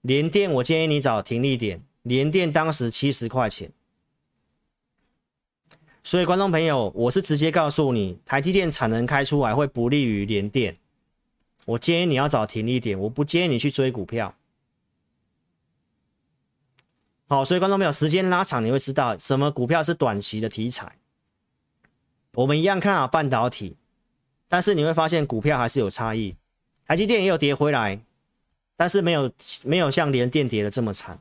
[0.00, 1.82] 联电，我建议你找停利点。
[2.02, 3.70] 联电当时七十块钱，
[6.02, 10.76] 所以观众朋友，我是直接告诉你，台积电产能开出来会不利于联电，
[11.64, 14.34] 我建议你要找停利点，我不建议你去追股票。
[17.26, 20.98] 好，所以观众朋友，时间拉长你会知道什么股票是短期的题材。
[22.34, 23.76] 我们一样看好半导体，
[24.48, 26.36] 但是你会发现股票还是有差异，
[26.86, 28.00] 台积电也有跌回来，
[28.76, 29.32] 但是没有
[29.62, 31.18] 没有像联电跌的这么惨。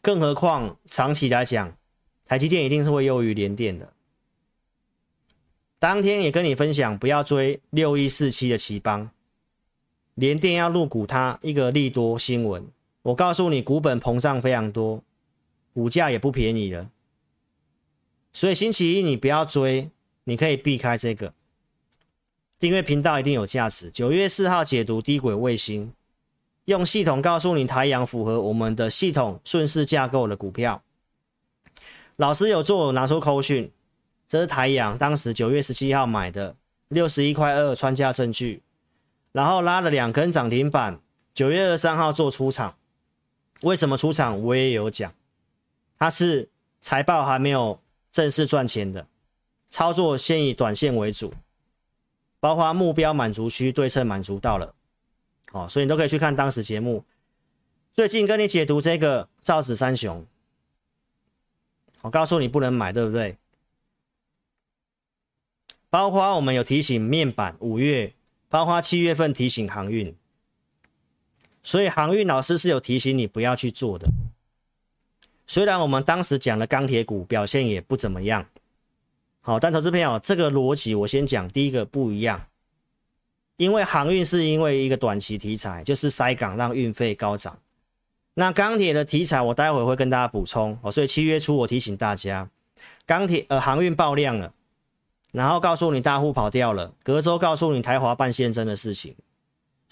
[0.00, 1.76] 更何况长期来讲，
[2.24, 3.92] 台积电一定是会优于联电的。
[5.80, 9.10] 当天也跟你分享，不要追六一四七的奇邦，
[10.14, 12.68] 联电要入股它一个利多新闻。
[13.04, 15.02] 我告诉你，股本膨胀非常多，
[15.72, 16.90] 股价也不便宜了。
[18.32, 19.90] 所以星期一你不要追，
[20.24, 21.32] 你可以避开这个。
[22.58, 23.90] 订阅频道一定有价值。
[23.90, 25.92] 九月四号解读低轨卫星，
[26.64, 30.82] 用系统告诉你台阳符合我们的系统顺势架构的股票。
[32.16, 33.70] 老师有做拿出扣讯。
[34.26, 36.56] 这是台阳，当时九月十七号买的，
[36.88, 38.62] 六十一块二穿价证据，
[39.32, 40.98] 然后拉了两根涨停板。
[41.34, 42.74] 九月二十三号做出场，
[43.62, 44.40] 为什么出场？
[44.42, 45.14] 我也有讲，
[45.96, 46.48] 它是
[46.80, 47.80] 财报还没有
[48.12, 49.06] 正式赚钱的，
[49.68, 51.32] 操作先以短线为主，
[52.40, 54.74] 包括目标满足区对称满足到了，
[55.52, 57.04] 哦，所以你都可以去看当时节目。
[57.92, 60.26] 最近跟你解读这个造纸三雄，
[62.02, 63.38] 我告诉你不能买，对不对？
[65.88, 68.12] 包括我们有提醒面板五月，
[68.48, 70.14] 包括七月份提醒航运，
[71.64, 74.06] 所以航运老师是有提醒你不要去做的。
[75.46, 78.46] 虽然我们当时讲的钢铁股表现也不怎么样，
[79.40, 82.46] 好，但投资朋友这个逻辑我先讲，第一个不一样，
[83.56, 87.58] 因为航运是因为一个短期题材，就是塞港让运费高涨。
[88.34, 92.48] 那钢铁的题材我待会会跟大家补充哦，所以七月初我提醒大家，
[93.06, 94.52] 钢铁呃航运爆量了。
[95.32, 99.16] 然后告诉你大户跑掉了，隔周告诉你台华办现增的事情，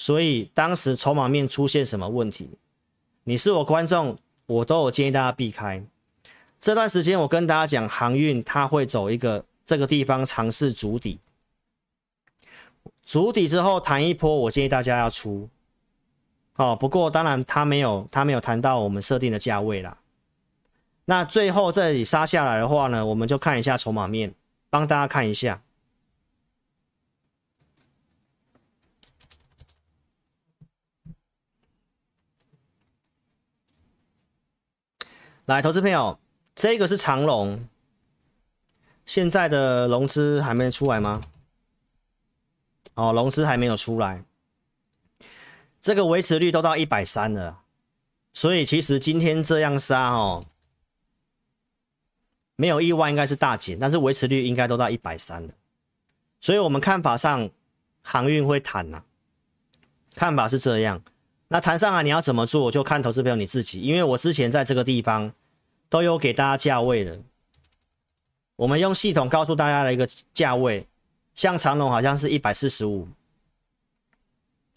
[0.02, 2.50] 所以当时筹码面出现什么问题，
[3.22, 5.80] 你是我观众，我都有建议大家避开。
[6.60, 11.20] 这段时间我跟大家讲航运，它会走一个这个地方尝试筑底，
[13.06, 15.48] 筑底之后弹一波，我建议大家要出。
[16.56, 19.98] 哦，不过当然它没有它没有谈到我们设定的价位啦。
[21.04, 24.34] 那最后这里杀下来的话呢，我们就看一下筹码面。
[24.68, 25.62] 帮大家看一下，
[35.52, 36.18] 来，投资朋友，
[36.54, 37.68] 这个是长龙，
[39.04, 41.22] 现在的融资还没出来吗？
[42.94, 44.24] 哦，融资还没有出来，
[45.80, 47.60] 这个维持率都到一百三了，
[48.32, 50.46] 所以其实今天这样杀哦。
[52.56, 55.52] 没有意外，应该是大减，但是维持率应该都到一百三了，
[56.40, 57.50] 所以我们看法上
[58.02, 59.04] 航运会弹呐、
[60.14, 61.02] 看法是这样。
[61.48, 65.34] 那谈上来你要怎么做，就看投资朋友你自己，因为我之前在这个地方
[65.92, 67.20] 都有给大家价位的，
[68.56, 70.88] 我们用系统告诉大家的一个价位，
[71.34, 73.06] 像长龙好像是一百四十五，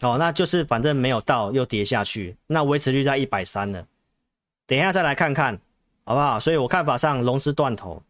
[0.00, 3.86] 哦，那就是反正没有到又跌下去，那维持率在一百三了，
[4.66, 5.58] 等一下再来看看。
[6.08, 6.38] 好不好？
[6.38, 8.00] 所以我看法上，龙是断头。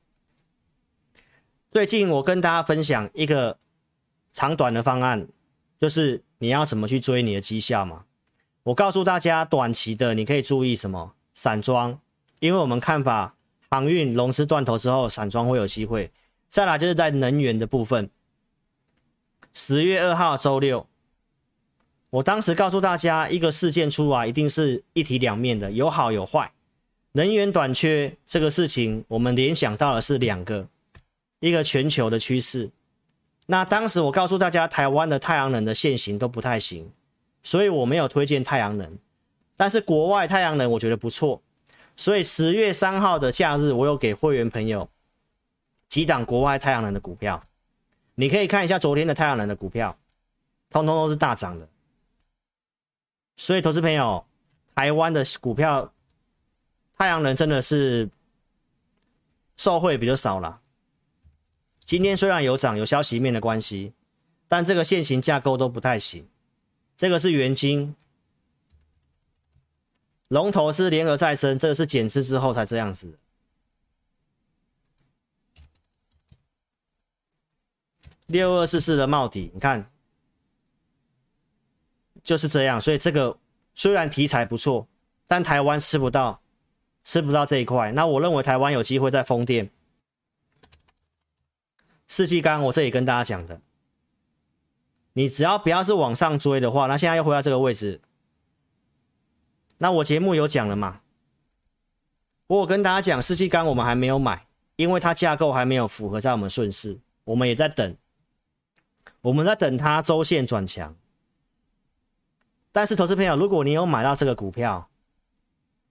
[1.71, 3.57] 最近我跟大家分享一个
[4.35, 5.29] 长短的方案，
[5.79, 8.05] 就是你要怎么去追你的绩效嘛。
[8.65, 11.15] 我告诉大家，短期的你可以注意什么？
[11.33, 11.99] 散装，
[12.39, 13.35] 因为我们看法
[13.71, 16.11] 航运融资断头之后，散装会有机会。
[16.49, 18.09] 再来就是在能源的部分。
[19.53, 20.87] 十月二号周六，
[22.11, 26.53] 我当时告诉大家，一个事件出来，一定是一体两面的，有好有坏。
[27.13, 30.69] 能源短缺这个事情，我们联想到的是两个，
[31.41, 32.71] 一个全球的趋势。
[33.47, 36.91] 那当时我告诉大家，台湾的太阳能的现行都不太行，
[37.43, 38.99] 所以我没有推荐太阳能。
[39.57, 41.41] 但是国外太阳能我觉得不错，
[41.97, 44.89] 所以十月三号的假日，我有给会员朋友
[45.89, 47.43] 几档国外太阳能的股票，
[48.15, 49.99] 你可以看一下昨天的太阳能的股票，
[50.71, 51.69] 通通都是大涨的。
[53.37, 54.25] 所以投资朋友，
[54.75, 55.93] 台湾的股票。
[56.99, 58.09] 太阳能真的是
[59.55, 60.63] 受惠比较少了。
[61.85, 63.93] 今天虽然有涨，有消息面的关系，
[64.49, 66.27] 但这个现行架构都不太行。
[66.97, 67.95] 这个是元晶，
[70.29, 73.19] 龙头是联合再生，这个是减资之后才这样子。
[78.27, 79.91] 六二四四的帽底，你看
[82.25, 82.81] 就是这样。
[82.81, 83.39] 所以这个
[83.75, 84.89] 虽然题材不错，
[85.27, 86.41] 但台湾吃不到。
[87.09, 89.71] 吃不到这一块，那我认为台湾有机会在风电、
[92.09, 93.61] 世纪钢，我这里跟大家讲的，
[95.13, 98.01] 你只要不要是往上追的话，那现在又回到这个位置，
[99.79, 101.01] 那我节目有讲了嘛？
[102.47, 104.47] 我有跟大家讲，世纪钢我们还没有买，
[104.77, 107.97] 因为它架构还没有符合在我们顺势，我们也在等。
[109.23, 110.95] 我们在等它周线转强。
[112.71, 114.89] 但是，投资朋友，如果你有买到这个股票，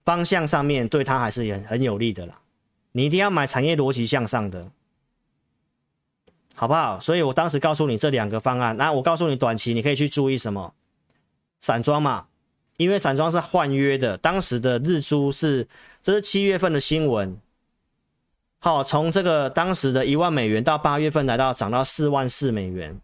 [0.04, 2.40] 方向上面对它还是很很有利的啦。
[2.92, 4.70] 你一定要买产业逻辑向上的，
[6.54, 6.98] 好不好？
[6.98, 8.76] 所以我当时告诉你这两个方案。
[8.76, 10.72] 那我告诉你，短期你可以去注意什么？
[11.60, 12.28] 散装嘛，
[12.76, 14.16] 因为散装是换约的。
[14.18, 15.66] 当时的日租是，
[16.02, 17.38] 这是七月份的新闻。
[18.58, 23.00] 好，从这个当时的一万美元到八月份来到涨到四万四美元。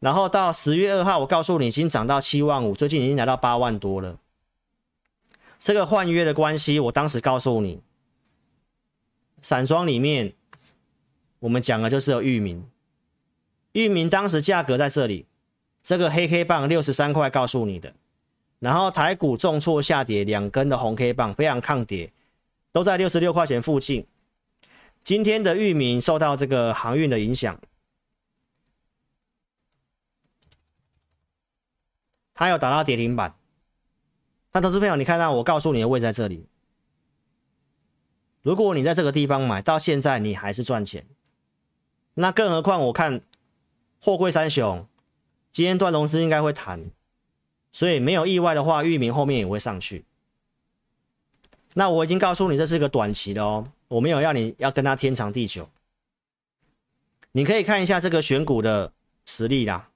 [0.00, 4.18] 然后到十月二号，我告诉你已经涨到七万五，最近已经来到八万多了。
[5.58, 7.80] 这个换约的关系，我当时告诉你，
[9.40, 10.34] 散装里面
[11.38, 12.68] 我们讲的就是有域名，
[13.72, 15.24] 域名当时价格在这里，
[15.82, 17.94] 这个黑黑棒六十三块告诉你的。
[18.64, 22.10] 然后台股重挫下跌，两根的红 K 棒非常抗跌，
[22.72, 24.06] 都在六十六块钱附近。
[25.04, 27.60] 今天的域名受到这个航运的影响。
[32.32, 33.34] 它有打到跌停板，
[34.52, 36.46] 那投资朋友，你看到我告诉你的位在这里。
[38.40, 41.06] 如果你在这个地方买到现在，你还是赚钱。
[42.14, 43.20] 那更何况我看
[44.00, 44.88] 货柜三雄
[45.52, 46.90] 今天段融资应该会弹，
[47.74, 50.04] 所以没有意外的话，域名后面也会上去。
[51.72, 55.68] 那我已经告诉你这是个短期的哦，我没有要你要跟它天长地久。
[57.32, 58.92] 你可以看一下这个选股的
[59.26, 59.90] 实力啦。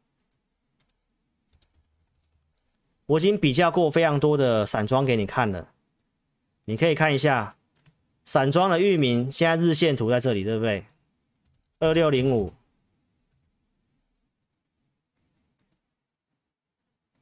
[3.06, 5.68] 我已经比较过非常多的散装给你看了，
[6.64, 7.56] 你可以看一下
[8.24, 10.84] 散装的域名，现在日线图在这里，对不对？
[11.78, 12.52] 二六零五，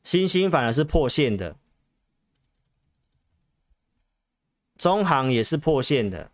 [0.07, 1.57] 新兴反而是破线的，
[4.79, 6.31] 中航也是破线的，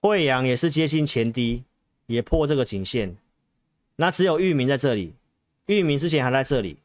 [0.00, 1.64] 慧洋也是接近前低，
[2.06, 3.18] 也破这个颈线。
[3.96, 5.12] 那只有裕民在这里，
[5.66, 6.78] 裕民之前还在这里，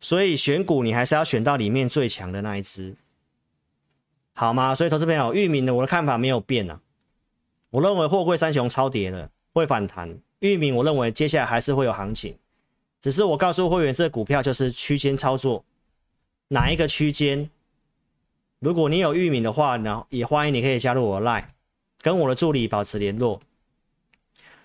[0.00, 2.96] 所以选股你还是要选到里面最强的那一只，
[4.32, 4.74] 好吗？
[4.74, 6.80] 所以投资朋友，裕民的我的看法没有变啊，
[7.68, 12.36] 我认为货柜三雄超跌了，会反弹，玉米我认为接下来还是会有行情，
[13.00, 15.64] 只是我告诉会员，这股票就是区间操作，
[16.48, 17.48] 哪一个区间？
[18.58, 21.44] 如果你有玉米的话呢，也欢迎你可以加入我的 Line，
[22.00, 23.40] 跟我的助理保持联络。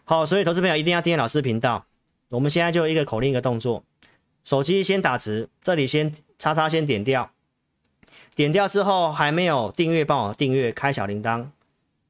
[0.03, 1.85] 好，所以投资朋友一定要订阅老师频道。
[2.29, 3.83] 我们现在就一个口令一个动作，
[4.43, 7.31] 手机先打直，这里先叉叉先点掉，
[8.35, 11.49] 点掉之后还没有订阅，帮我订阅开小铃铛。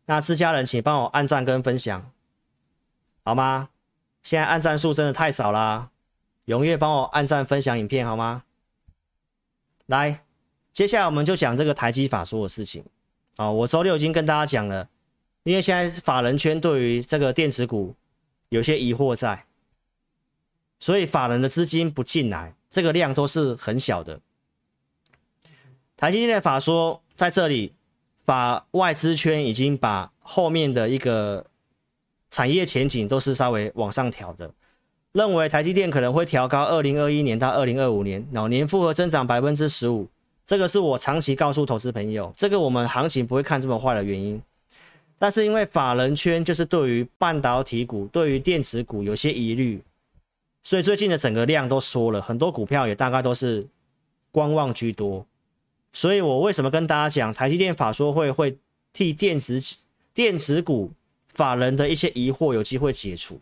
[0.06, 2.10] 那自家人请帮我按赞跟分享，
[3.28, 3.68] 好吗？
[4.24, 5.90] 现在按赞数真的太少啦，
[6.46, 8.46] 踊跃帮我按赞分享影片好吗？
[9.88, 10.24] 来，
[10.72, 12.86] 接下来我们就讲这个台积法说的事情。
[13.36, 14.88] 啊，我周六已经跟大家讲了。
[15.44, 17.96] 因为现在法人圈对于这个电子股
[18.48, 19.44] 有些疑惑在，
[20.80, 24.22] 所以法人的资金不进来，这个量都是很小的。
[25.98, 27.74] 台积电的法说在这里，
[28.24, 31.47] 法外资圈已经把后面的一个
[32.30, 34.52] 产业前景都是稍微往上调的，
[35.14, 40.08] 认为台积电可能会调高二零二一年到二零二五年，老年复合增长百分之十五，
[40.46, 44.42] 这个是我长期告诉投资朋友，这个我们行情不会看这么坏的原因。
[45.20, 49.82] 但是因为法人圈就是对于半导体股、对于电子股有些疑虑，
[50.62, 53.66] 所以最近的整个量都缩了，很多股票也大概都是
[54.32, 55.26] 观望居多。
[55.92, 58.56] 所以我为什么跟大家讲，台积电法说会会
[58.94, 59.60] 替电子
[60.14, 60.92] 电子股
[61.38, 63.40] 法人的一些疑惑有机会解除，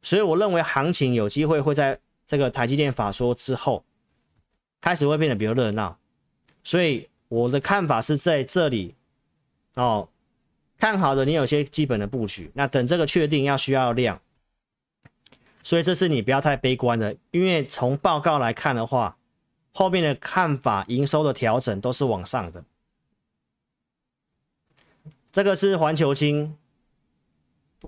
[0.00, 3.82] 所以我认为行情有机会会在这个台积电法说之后
[4.80, 5.98] 开始会变得比较热闹。
[6.62, 8.94] 所以我的看法是在这里
[9.74, 10.08] 哦。
[10.78, 14.22] 看好的，你有些基本的布局，那等这个确定要需要量，
[15.62, 19.18] 所以这是你不要太悲观的，因为从报告来看的话，
[19.74, 22.64] 后面的看法营收的调整都是往上的。
[25.30, 26.56] 这个是环球金，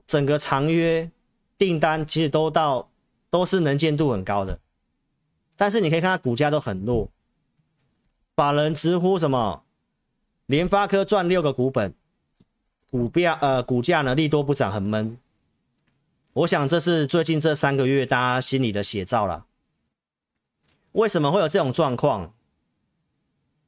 [0.06, 1.10] 整个长约
[1.58, 2.90] 订单其实都到
[3.30, 4.58] 都是能见度很高的，
[5.56, 7.10] 但是你可以看它股价都很弱，
[8.34, 9.64] 法人直呼什么？
[10.46, 11.94] 联发科赚六个股本。
[12.90, 15.16] 股票呃，股价呢利多不涨，很闷。
[16.34, 19.46] 我想这是最近这三个月大家心里的写照了。
[20.92, 22.34] 为什么会有这种状况？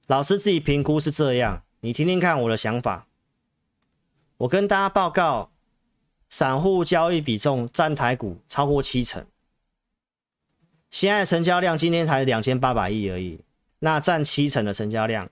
[0.07, 3.07] 老师自己评估是这样，你听听看我的想法。
[4.37, 5.51] 我跟大家报告，
[6.35, 9.25] 散户交易比重占台股超过七成，
[10.91, 13.39] 现在成交量今天才两千八百亿而已，
[13.79, 15.31] 那占七成的成交量。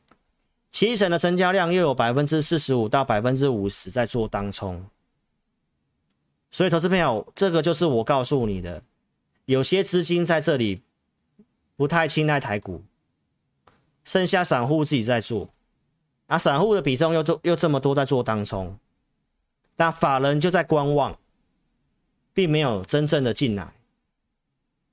[0.71, 4.87] 七成的成交量又有百分之四十五到百分之五十在做当冲，
[6.53, 8.81] 所以投资朋友，这个就是我告诉你的，
[9.47, 10.83] 有些资金在这里
[11.75, 12.85] 不太青睐台股，
[14.05, 15.49] 剩下散户自己在做，
[16.29, 18.79] 啊，散户的比重又又这么多在做当冲，
[19.77, 21.19] 但法人就在观望，
[22.33, 23.73] 并没有真正的进来，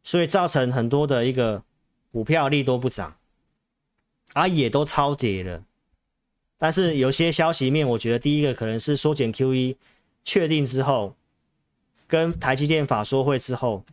[0.04, 1.64] 所以造成很多的一个
[2.12, 3.18] 股票利多不涨，
[4.34, 5.64] 啊，也都超跌了。
[6.58, 9.76] 但是有些消息面，我觉得第一个可能是缩减 QE
[10.24, 11.16] 确定之后，
[12.08, 13.86] 跟台积电法说会之后，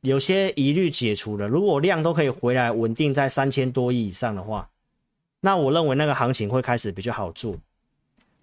[0.00, 1.46] 有些疑虑解除了。
[1.48, 4.70] 如果量都可以回来稳定在三千多亿以上的话，
[5.40, 7.56] 那我认为那个行情会开始比较好做。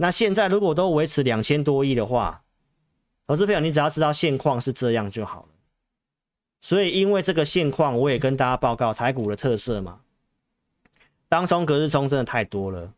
[0.01, 2.41] 那现在如果都维持两千多亿的话，
[3.27, 5.49] 投资朋友你只要知道现况是这样就好了。
[6.61, 9.99] 所以因为这个现况，我也跟大家报告台股的特色嘛，
[11.27, 12.93] 当冲隔日冲真的太多了。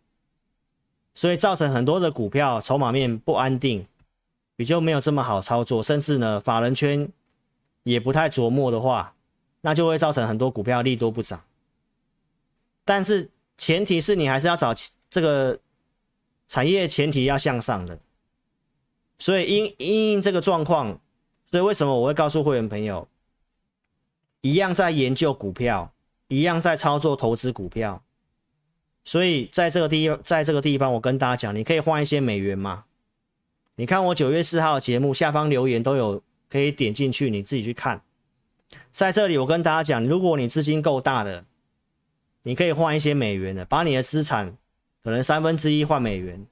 [1.15, 3.87] 所以造成很多的股票筹码面不安定，
[4.55, 7.11] 比较没有这么好操作，甚至呢法人圈
[7.81, 9.15] 也不太琢磨的话，
[9.61, 11.43] 那就会造成很多股票利多不涨。
[12.85, 14.71] 但是前提是你还是要找
[15.09, 15.59] 这个
[16.51, 17.97] 产业前提要向上的。
[19.17, 20.99] 所以因因应这个状况，
[21.45, 23.07] 所以为什么我会告诉会员朋友，
[24.41, 25.93] 一样在研究股票，
[26.27, 28.03] 一样在操作投资股票。
[29.05, 32.83] 所以在这个地，在这个地方，我跟大家讲，你可以换一些美元嘛。
[33.75, 38.03] 你看我九月四号的节目下方留言都有，可以点进去，你自己去看。
[38.91, 41.45] 在这里，我跟大家讲，如果你资金够大的，
[42.43, 44.57] 你可以换一些美元的，把你的资产
[45.03, 46.45] 可能三分之一换美元。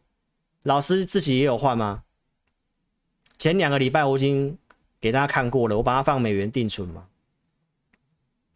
[0.64, 2.04] 老师自己也有换吗？
[3.38, 4.58] 前两个礼拜我已经
[5.00, 7.08] 给大家看过了，我把它放美元定存嘛。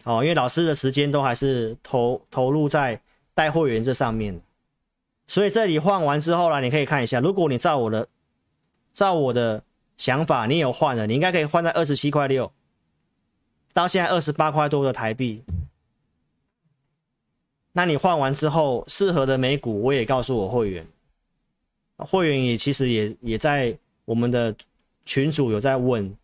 [0.04, 3.02] 哦，因为老师的时间都还是投投入在。
[3.36, 4.39] 带会员这上面，
[5.28, 8.08] 所以这里换完之后呢，你可以看一下，如果你照我的，
[8.94, 9.64] 照我的
[9.98, 12.54] 想法，你有换了，你应该可以换在二十七块六，
[13.74, 15.44] 到现在二十八块多的台币。
[17.74, 20.88] 那你换完之后，适合的美股，我也告诉我会员，
[21.98, 24.56] 会员也其实也也在我们的
[25.04, 26.16] 群组有在问，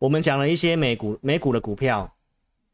[0.00, 2.12] 我们讲了一些美股美股的股票，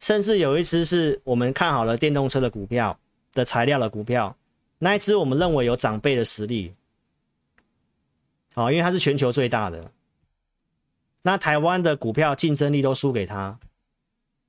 [0.01, 2.99] 甚至有一支是我们看好了电动车的股票。
[3.35, 4.37] 的材料的股票，
[4.79, 6.73] 那一支我们认为有长辈的实力，
[8.55, 9.91] 好，因为它是全球最大的，
[11.23, 13.59] 那台湾的股票竞争力都输给他，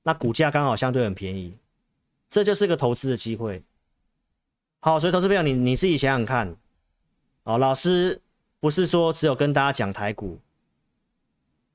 [0.04, 1.52] 那股价刚好相对很便宜，
[2.28, 3.62] 这就是个投资的机会。
[4.80, 6.56] 好，所以投资朋友，你你自己想想看，
[7.44, 8.20] 哦，老师
[8.60, 10.38] 不是说只有跟大家讲台股，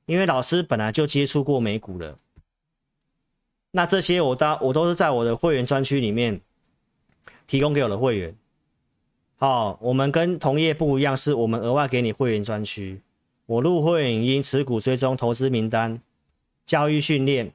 [0.05, 2.17] 因为老师本来就接触过美股了，
[3.71, 6.41] 那这些我都我都是在我的会员专区里面。
[7.47, 8.33] 提供给我的会员，
[9.35, 13.01] 好，我们跟同业不一样，是我们额外给你会员专区。
[13.45, 16.01] 我入会员因持股追踪投资名单、
[16.65, 17.51] 教育训练，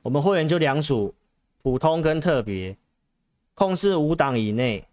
[0.00, 1.14] 我们会员就两组，
[1.62, 2.76] 普通跟特别，
[3.54, 4.84] 控制五档以内。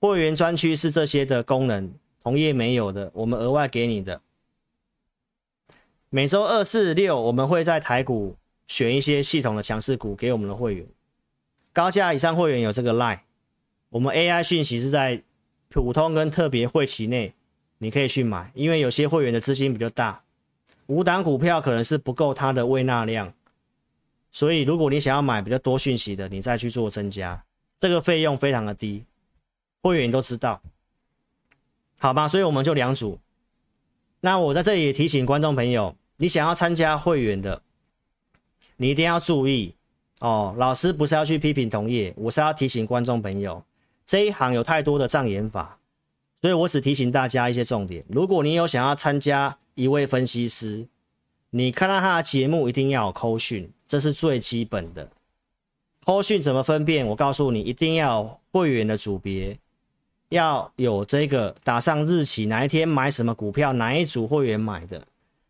[0.00, 4.20] 会员专区是这些的功能，同业没有的，我们额外给你的。
[6.10, 10.86] 每周二、四、六，我们会在台股选一些系统的强势股给我们的会员。
[11.72, 13.20] 高价以上会员有这个 line，
[13.88, 15.22] 我们 AI 讯息是在
[15.68, 17.34] 普通跟特别会期内，
[17.78, 20.22] 你可以去买，因为有些会员的资金比较大，
[20.86, 23.32] 五档股票可能是不够他的胃纳量，
[24.34, 27.44] 所以如果你想要买比较多讯息的，你再去做增加，
[27.78, 29.04] 这个费用非常的低，
[29.80, 30.60] 会员都知道，
[32.00, 32.26] 好吧？
[32.26, 33.20] 所以我们就两组，
[34.18, 37.62] 那我在这里也提醒观众朋友，你想要参加会员的，
[38.76, 39.76] 你一定要注意。
[40.18, 43.62] 哦，老师不是要去批评同业，我是要提醒观众朋友，
[44.04, 45.78] 这一行有太多的障眼法，
[46.40, 48.04] 所以我只提醒大家一些重点。
[48.08, 50.88] 如果你有想要参加一位分析师，
[51.56, 55.08] 你看到他的节目一定要有扣讯，这是最基本的。
[56.04, 57.06] 扣讯怎么分辨？
[57.06, 59.56] 我告诉你，一定要会员的组别，
[60.30, 65.00] 要有这个打上日期，哪一天买什么股票，哪一组会员买的，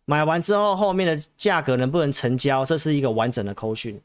[0.05, 3.99] 买完之后后面的价格能不能成交，这是一个完整的扣讯。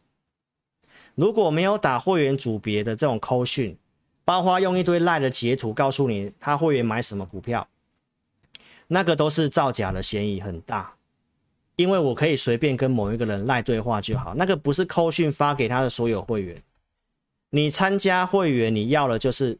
[1.16, 3.78] 如果没有打会员组别的这种扣讯，
[4.24, 7.68] 包括用一堆赖的截图告诉你他会员买什么股票，
[8.88, 10.94] 那个都是造假的嫌疑很大。
[11.80, 16.62] 因为我可以随便跟某一个人赖对话就好，那个不是扣讯发给他的所有会员。
[17.52, 19.58] 你参加会员，你要的就是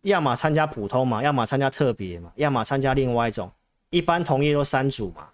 [0.00, 3.52] 要么参加普通嘛，要么参加特别嘛，要么参加另外一种。
[3.90, 5.28] 一般同业都三组嘛。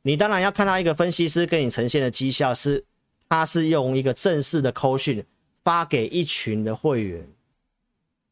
[0.00, 2.86] 你当然要看到一个分析师给你呈现的绩效是。
[3.32, 5.24] 他是用一个正式的扣讯
[5.62, 7.28] 发给一群的会员，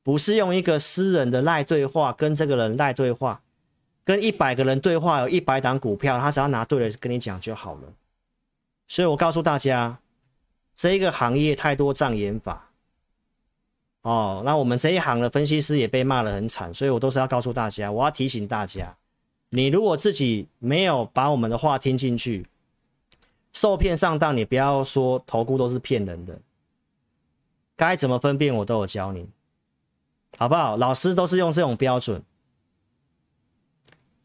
[0.02, 3.40] 不是用一个私人的赖对话跟这个人赖对话，
[4.08, 7.92] 跟一百个人对话，有一百档股票，他只要拿对了跟你讲就好了。
[8.86, 10.00] 所以我告诉大家，
[10.74, 12.70] 这一个行业太多障眼法。
[14.00, 18.96] 哦，那我们这一行的分析师也被骂得很惨，所以我都是要告诉大家，我要提醒大家，
[19.50, 22.46] 你如果自己没有把我们的话听进去，
[23.52, 26.40] 受骗上当，你不要说投顾都是骗人的，
[27.76, 29.28] 该怎么分辨我都有教你，
[30.38, 30.78] 好不好？
[30.78, 32.22] 老师都是用这种标准。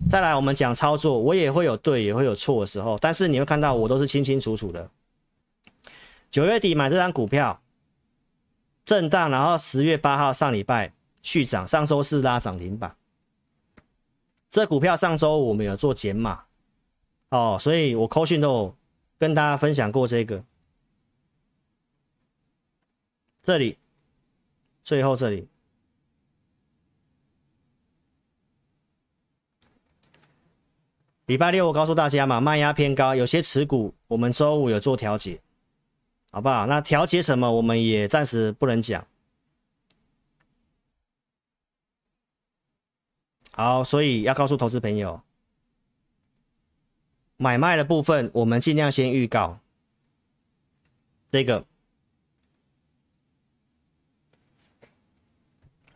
[0.09, 4.89] 再来，我们讲操作，我也会有对，也会有错的时候，但是你会看到我都是清清楚楚的。
[6.29, 7.59] 九月底买这张股票。
[8.85, 12.97] 震荡，然后十月八号上礼拜续涨，上周四拉涨停板。
[14.49, 16.43] 这股票上周我们有做减码
[17.29, 18.75] 哦，所以我扣讯都有
[19.17, 20.43] 跟大家分享过这个。
[23.41, 23.77] 这里，
[24.83, 25.47] 最后这里，
[31.25, 35.39] 礼拜六我告诉大家嘛，卖压偏高，有些持股我们周五有做调节。
[36.31, 36.65] 好不好？
[36.65, 39.05] 那调节什么，我们也暂时不能讲。
[43.51, 45.21] 好，所以要告诉投资朋友，
[47.37, 49.59] 买卖的部分我们尽量先预告。
[51.29, 51.67] 这个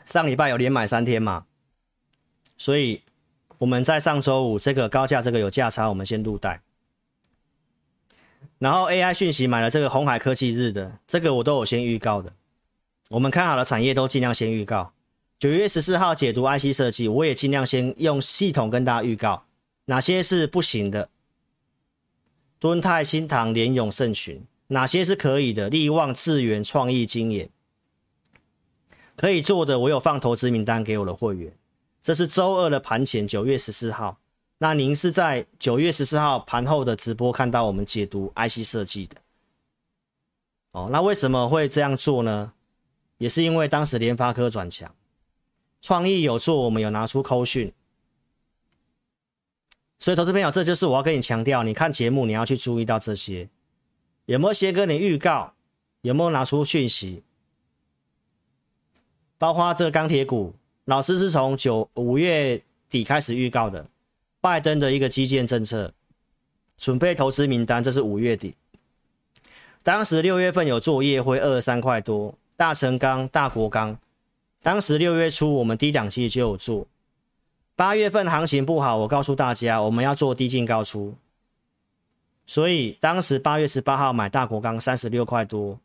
[0.06, 1.48] 上礼拜有连买三天嘛，
[2.58, 3.02] 所以
[3.60, 6.62] 我们在上周五这个高价，这个有价差，我们先入袋。
[8.60, 12.34] 然后 AI 讯息买了这个红海科技日的，这个我都有先预告的。
[13.10, 14.94] 我们看好的产业都尽量先预告。
[15.40, 19.46] 九月十四号解读 IC 设计，我也尽量先用系统跟大家预告
[19.86, 21.10] 哪些是不行的。
[22.60, 25.70] 敦泰、新唐、联永、盛群，哪些是可以的？
[25.70, 27.50] 力旺、智源、创意、晶焱，
[29.16, 31.54] 可以做的，我有放投资名单给我的会员。
[32.08, 34.18] 这是周二的盘前，九月十四号。
[34.60, 39.18] 那您是在九月十四号盘后的直播看到我们解读 IC 设计的
[40.72, 40.88] 哦？
[40.90, 42.54] 那为什么会这样做呢？
[43.18, 44.96] 也是因为当时联发科转强，
[45.82, 47.74] 创意有做，我们有拿出扣讯，
[50.00, 53.50] 所以投资朋友，这就是我要跟你强调，你看节目你要去注意到这些，
[54.28, 55.56] 有没有先跟你预告，
[56.04, 57.24] 有没有拿出讯息，
[59.38, 60.56] 包括这个钢铁股，
[60.88, 63.86] 老师是从九五月底开始预告的。
[64.40, 65.92] 拜登的一个基建政策，
[66.78, 68.56] 准备投资名单，这是五月底。
[69.84, 74.00] 当时六月份有做业辉二十三块多，大成钢、大国钢。
[74.62, 76.88] 当时六月初我们低档期就有做。
[77.76, 81.16] 八月份行情不好，我告诉大家我们要做低进高出。
[82.46, 85.78] 所以当时八月十八号买大国钢三十六块多，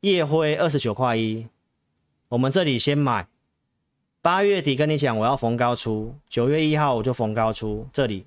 [0.00, 1.46] 夜辉二十九块一，
[2.28, 3.28] 我们这里先买。
[4.28, 6.14] 八月底跟你讲，我要逢高出。
[6.28, 8.26] 九月一号我就逢高出，这里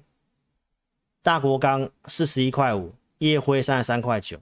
[1.22, 4.40] 大国钢四十一块五，夜辉三十三块九。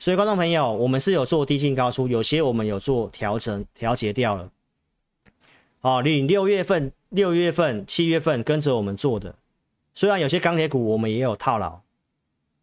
[0.00, 4.50] 所以观众朋友，我们是有做低进高出，有些我们有做调整调节掉了。
[5.82, 9.36] 哦，你六月份、六月份、七月份跟着我们做的，
[9.94, 11.82] 虽然有些钢铁股我们也有套牢，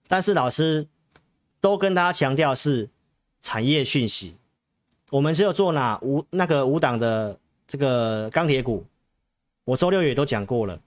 [0.05, 0.85] 但是老师
[1.61, 2.89] 都跟大家强调是
[3.41, 4.35] 产业讯息，
[5.11, 7.39] 我们只有做哪五那个五档的。
[7.69, 8.83] 这个钢铁股，
[9.63, 10.81] 我周六也都讲过了，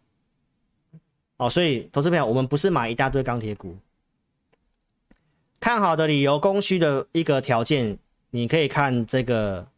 [1.37, 3.77] 哦，所以投资朋友，我们不是买一大堆钢铁股，
[5.61, 7.97] 看好的理由、供需的一个条件，
[8.31, 9.69] 你可以看这个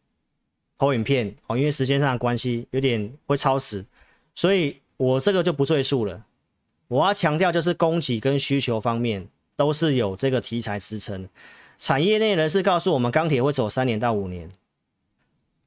[0.79, 3.85] 投影片哦，因为时间上的关系有点会超时，
[4.33, 6.25] 所以我这个就不赘述了。
[6.87, 11.29] 我要强调就是供给跟需求方面都是有这个题材支撑，
[11.77, 14.49] 产业内人士告诉我们，钢铁会走三年到五年。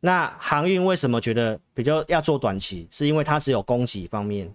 [0.01, 2.86] 那航运为什么觉得比较要做短期？
[2.90, 4.55] 是因为它只有供给方面，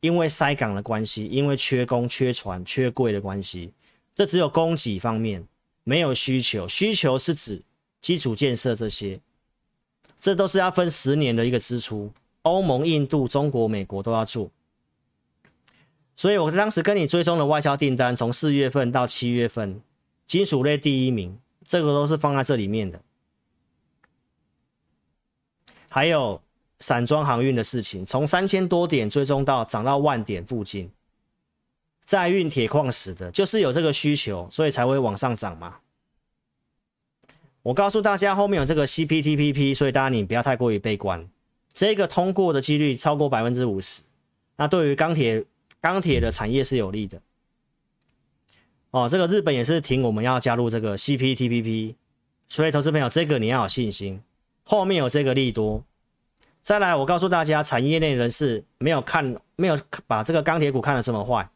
[0.00, 3.72] 因为塞港的关系，因为缺工、缺船、缺柜的关系，
[4.14, 5.46] 这只有供给方面，
[5.84, 6.66] 没有需求。
[6.66, 7.62] 需求是指
[8.00, 9.20] 基础建设这些，
[10.18, 12.12] 这都是要分十年的一个支出。
[12.42, 14.50] 欧盟、印度、中国、美国都要做。
[16.16, 19.80] 所以我当时跟你追踪的外销订单，从四月份到七月份，
[20.26, 23.00] 金属类第一名，这个都是放在这里面的。
[25.94, 26.40] 还有
[26.78, 30.90] 散装航运的事情，从三千多点追踪到涨到万点附近，
[32.06, 35.80] 载运铁矿石的，就是有这个需求，所以才会往上涨嘛。
[37.62, 41.28] 我告诉大家，后面有这个 CPTPP，所以大家你不要太过于悲观，
[41.74, 44.00] 这个通过的几率超过百分之五十，
[44.56, 45.44] 那对于钢铁
[45.78, 47.20] 钢铁的产业是有利的。
[48.92, 51.96] 哦，这个日本也是听我们要加入这个 CPTPP，
[52.48, 54.22] 所以投资朋友，这个你要有信心，
[54.64, 55.84] 后面有这个利多。
[56.62, 61.50] 再来，我告诉大家，产业内人士没有看，没有把这个钢铁股看得这么坏。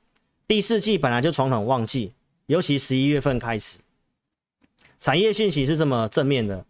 [0.48, 2.12] 第四季本来就传统旺季，
[2.46, 3.78] 尤其十一月份开始，
[4.98, 6.64] 产业讯息是这么正面的。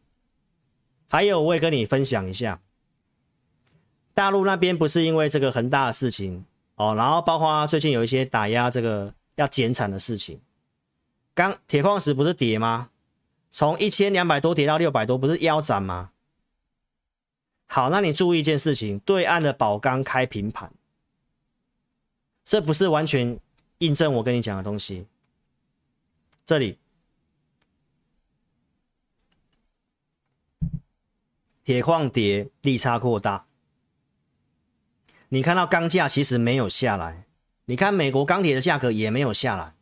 [1.09, 2.61] 还有，我也跟你分享一下，
[4.12, 10.41] 大陆那边不是因为这个恒大的事情哦，然后包括最近有一些打压这个要减产的事情，
[11.34, 12.91] 钢铁矿石不是跌吗？
[13.51, 16.11] 从一千两百多跌到六百多，不是腰斩吗？
[17.69, 20.73] 好，那你注意一件事情，对岸的宝钢开平盘，
[22.45, 23.39] 这不是完全
[23.79, 25.07] 印证我跟你讲的东西。
[26.45, 26.79] 这里，
[31.64, 33.47] 铁矿跌，利差扩大。
[35.31, 37.27] 你看到钢价其实没有下来，
[37.64, 39.75] 你看美国钢铁的价格也没有下来，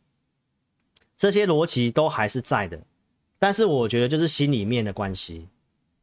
[1.15, 2.81] 这些逻辑都还是在的。
[3.37, 5.49] 但是我觉得就是心里面的关系，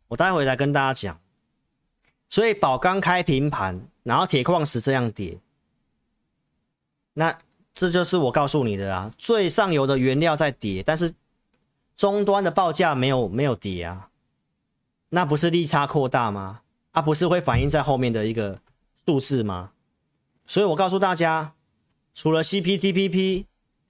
[0.06, 1.20] 我待会来跟大家讲。
[2.32, 5.38] 所以宝钢开平盘，然后铁矿石这样跌，
[7.12, 7.38] 那
[7.74, 11.12] 这就是我告诉你的啊，最上游的原料在跌，但是
[11.94, 14.08] 终端的报价没有没有跌啊，
[15.10, 16.62] 那不是利差扩大吗？
[16.92, 18.58] 啊，不是会反映在后面的一个
[19.04, 19.72] 数字吗？
[20.46, 21.52] 所以我告诉大家，
[22.14, 23.44] 除了 CPTPP。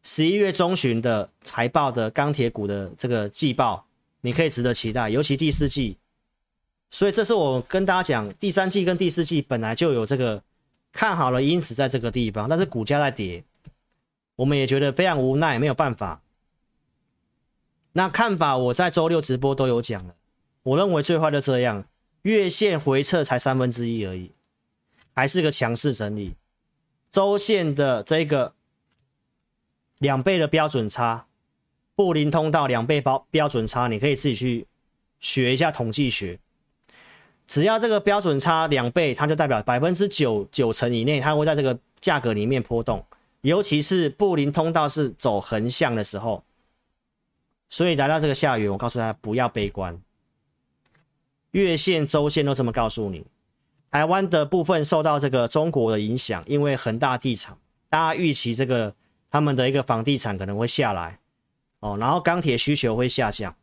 [0.05, 3.87] 十一月中旬的财报的钢铁股的这个季报，
[4.23, 5.97] 你可以值得期待，尤其第四季。
[6.93, 10.41] 所以这是我跟大家讲，第三季跟第四季本来就有这个
[10.93, 13.43] 看好了，因此在这个地方，但是股价在跌，
[14.37, 16.23] 我们也觉得非常无奈，没有办法。
[17.95, 20.15] 那看法我在周六直播都有讲了，
[20.63, 21.85] 我认为最坏就这样，
[22.23, 24.31] 月线回撤才三分之一而已，
[25.15, 26.37] 还是个强势整理，
[27.11, 28.55] 周线的这个。
[29.99, 31.29] 两倍的标准差，
[31.95, 34.67] 布林通道两倍标标准差，你可以自己去
[35.21, 36.41] 学一下统计学。
[37.53, 43.05] 只要这个标准差两倍，它就代表百分之九九成以内，它会在这个价格里面波动。
[43.43, 46.43] 尤其是布林通道是走横向的时候，
[47.69, 50.01] 所以来到这个下缘，我告诉大家不要悲观。
[51.51, 53.27] 月线、周线都这么告诉你。
[53.91, 57.59] 台湾的部分受到这个中国的影响，因为恒大地产，
[57.91, 58.95] 大家预期这个。
[59.31, 61.19] 他们的一个房地产可能会下来，
[61.81, 63.57] 哦，然后钢铁需求会下降。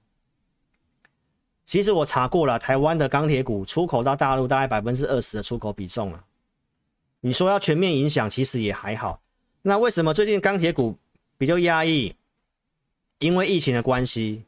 [1.69, 6.25] 其实我查过了，台湾的钢铁股出口到大陆大概百分之二十的出口比重了。
[7.19, 9.21] 你说要全面影响，其实也还好。
[9.61, 10.97] 那为什么最近钢铁股
[11.37, 12.15] 比较压抑？
[13.19, 14.45] 因为疫情的关系。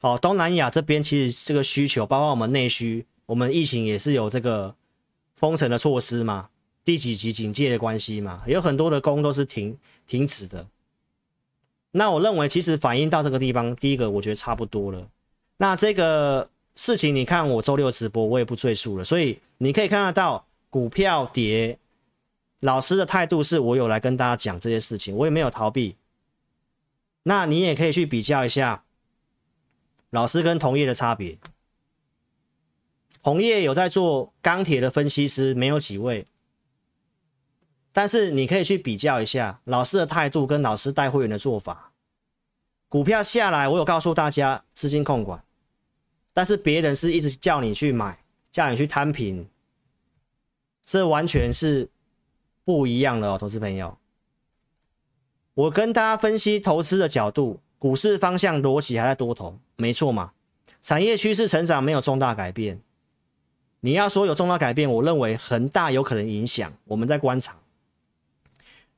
[0.00, 4.74] 哦，东南亚这边其实这个需求，包括我们内需，我们疫情也是有这个
[5.36, 6.48] 封城的措施嘛。
[6.84, 10.66] 第几级警戒的关系嘛，有很多的工都是停停止的。
[11.92, 15.06] 那我认为其实反映到这个地方，第一个我觉得差不多了。
[15.62, 19.04] 那这个事情你看我周六直播，我也不赘述了。
[19.04, 21.78] 所以你可以看得到股票跌，
[22.60, 25.96] 老师的态度是我有来跟大家讲这些事情，我也没有逃避。
[27.24, 28.84] 那你也可以去比较一下
[30.08, 31.36] 老师跟同业的差别。
[33.22, 36.26] 同业有在做钢铁的分析师，没有几位。
[37.92, 41.92] 但是你可以去比较一下老师的态度跟老师带会员的做法。
[42.88, 45.44] 股票下来，我有告诉大家资金控管，
[46.32, 48.18] 但是别人是一直叫你去买，
[48.52, 49.46] 叫你去摊平，
[50.84, 51.88] 这完全是
[52.64, 53.96] 不一样的哦，投资朋友。
[55.54, 60.32] 我跟大家分析投资的角度，股市方向逻辑还在多头，没错嘛？
[60.80, 62.80] 产业趋势成长没有重大改变。
[63.80, 67.56] 你要说有重大改变，我认为恒大有可能影响，我们在观察。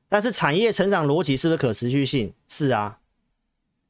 [0.07, 2.33] 但是产业成长逻辑是不是可持续性？
[2.47, 2.99] 是啊，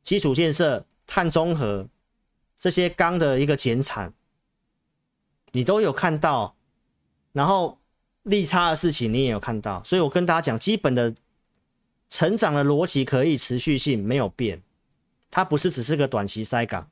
[0.03, 1.87] 基础建设、碳中和
[2.63, 4.13] 这些钢的一个减产，
[5.51, 6.55] 你都有看到，
[7.33, 7.77] 然后
[8.21, 11.13] 利差的事情你也有看到，所以我跟大家讲，基本的
[12.09, 14.63] 成长的逻辑可以持续性没有变，
[15.29, 16.89] 它不是只是个短期塞港。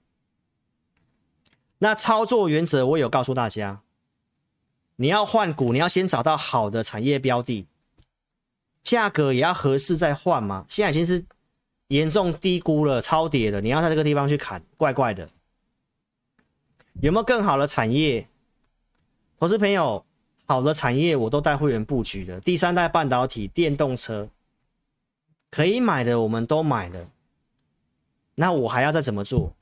[1.77, 3.81] 那操作原则我有告诉大家，
[4.97, 7.65] 你要换股，你要先找到好的产业标的。
[8.83, 10.65] 价格也要合适再换嘛？
[10.67, 11.23] 现在已经是
[11.87, 13.61] 严重低估了，超跌了。
[13.61, 15.29] 你要在这个地方去砍，怪怪的。
[17.01, 18.27] 有没有更好的产业？
[19.39, 20.05] 投资朋友，
[20.45, 22.39] 好的产业我都带会员布局的。
[22.39, 24.29] 第三代半导体、电动车
[25.49, 27.09] 可以买的，我们都买了。
[28.35, 29.53] 那我还要再怎么做？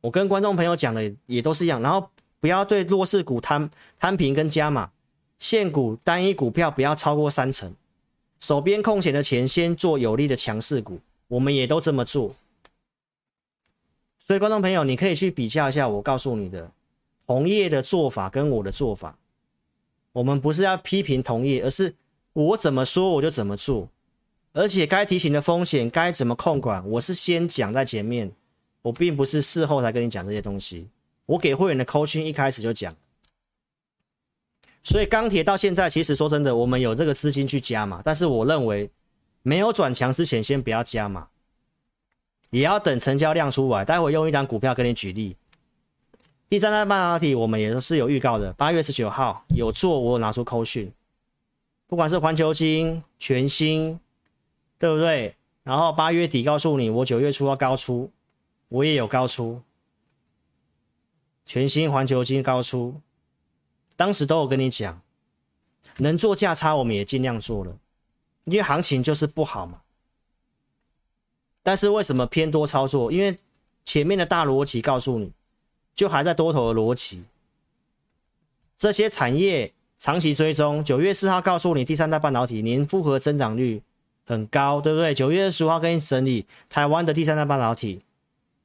[0.00, 1.82] 我跟观众朋友讲的也都是一样。
[1.82, 4.90] 然后不要对弱势股摊摊平跟加码。
[5.38, 7.74] 现股单一股票不要超过三成，
[8.40, 12.34] 手边空闲的钱先做有利的强势股，我们也都这么做。
[14.24, 16.70] 所以观众朋友，你可以去比较一下我告诉你的
[17.26, 19.18] 同业的做法跟我的做法。
[20.12, 21.94] 我们不是要批评同业，而是
[22.32, 23.88] 我怎么说我就怎么做，
[24.52, 28.30] 而且该提醒的风险该怎么控管，我是先讲在前面，
[28.82, 30.88] 我并不是事后才跟你讲这些东西。
[31.26, 32.94] 我给会员的 coaching 一开始就讲。
[34.84, 38.90] 所以钢铁到现在，其实说真的，我们有这个资金去加嘛，但是我认为
[39.42, 41.28] 没有转强之前，先不要加嘛，
[42.52, 43.82] 也要等成交量出来。
[43.82, 45.34] 待会用一张股票跟你举例，
[46.50, 50.92] 第三代半导体我们也是有预告的，八月十九号有做，我有拿出扣讯，
[51.86, 53.98] 不管是环球金、全新，
[54.78, 55.34] 对不对？
[55.62, 58.10] 然后八月底告诉你，我九月初要高出，
[58.68, 59.62] 我也有高出，
[61.46, 63.00] 全新、环球金高出。
[63.96, 65.00] 当时都有跟你讲，
[65.98, 67.78] 能做价差，我们也尽量做了，
[68.44, 69.81] 因为行情就是不好嘛。
[71.62, 73.12] 但是为什么偏多操作？
[73.12, 73.38] 因为
[73.84, 75.32] 前面的大逻辑告诉你，
[75.94, 77.24] 就还在多头的逻辑。
[78.76, 83.80] 这些产业长期追踪，九月四号告诉你，第三代半导体年复合增长率
[84.26, 85.14] 很高，对不对？
[85.14, 88.00] 九月二十五号跟你整理台湾的第三代半导体，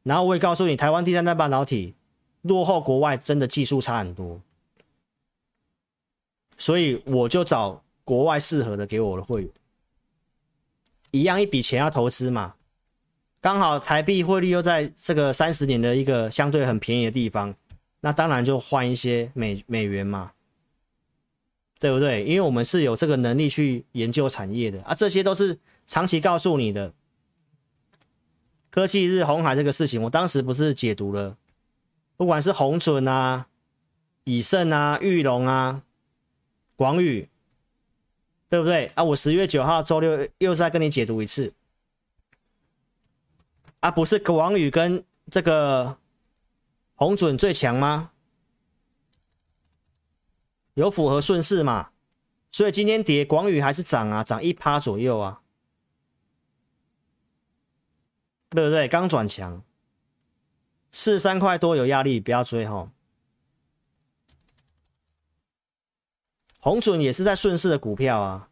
[0.03, 1.93] 然后我也告诉你，台湾第三代半导体
[2.41, 4.41] 落后国外，真的技术差很多。
[6.57, 9.51] 所以我就找国外适合的给我的会员，
[11.11, 12.55] 一样一笔钱要投资嘛，
[13.39, 17.55] 刚好台币汇率又在这个三十年的一个相对很便宜的地方，
[18.01, 20.31] 那当然就换一些美美元嘛，
[21.79, 22.23] 对不对？
[22.23, 26.93] 因为我们是有这个能力去研究产业的啊，这些都是长期告诉你的。
[28.69, 31.37] 科技日红海这个事情，我当时不是解读了，
[32.15, 33.47] 不管是鸿准啊、
[34.23, 35.83] 以盛啊、裕隆啊。
[36.75, 37.27] 广宇，
[38.49, 39.03] 对不对啊？
[39.03, 41.51] 我十月九号周六又再跟你解读一次，
[43.79, 45.97] 啊，不是广宇跟这个
[46.95, 48.11] 红准最强吗？
[50.73, 51.91] 有符合顺势嘛？
[52.49, 55.41] 所以今天跌，广宇还是涨啊，涨一趴左右啊，
[58.49, 58.87] 对不对？
[58.87, 59.63] 刚转强，
[60.91, 62.91] 四十三块多有压力，不要追哈。
[66.59, 68.46] 红准也是在顺势的股票啊，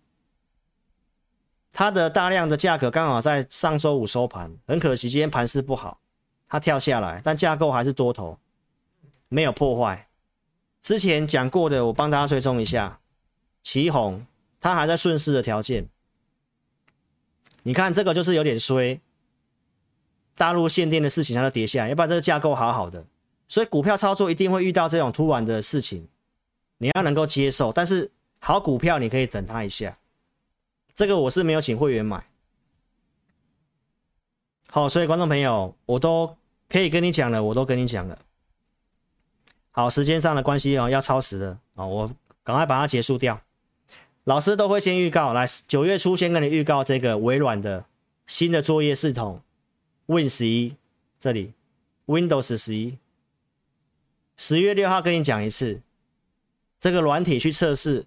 [1.77, 5.99] 它的大量的价格刚好在上周五收盘，很可惜今天盘势不好，
[6.47, 8.39] 它跳下来，但架构还是多头，
[9.27, 10.07] 没有破坏。
[10.81, 13.01] 之前讲过的，我帮大家追踪一下，
[13.61, 14.21] 奇鋐，
[14.61, 15.89] 它还在顺势的条件。
[17.63, 19.01] 你看这个就是有点衰，
[20.37, 23.03] 大陆限电的事情它都跌下来，要不然这个架构好好的，
[23.49, 26.07] 所以股票操作一定会遇到这种突然的事情。
[26.77, 28.09] 你要能够接受，但是
[28.39, 29.97] 好股票你可以等它一下。
[30.95, 32.25] 这个我是没有请会员买。
[34.69, 36.37] 好，所以观众朋友，我都
[36.69, 38.17] 可以跟你讲了，我都跟你讲了。
[39.71, 42.07] 好，时间上的关系哦，要超时了啊，我
[42.43, 43.41] 赶快把它结束掉。
[44.23, 47.85] 老师都会先预告，来九月初先跟你预告这个微软的
[48.25, 49.41] 新的作业系统
[50.05, 50.75] Win 十一，
[51.19, 51.53] 这里
[52.05, 52.97] Windows 十一，
[54.37, 55.81] 十月六号跟你讲一次。
[56.79, 58.05] 这个软体去测试，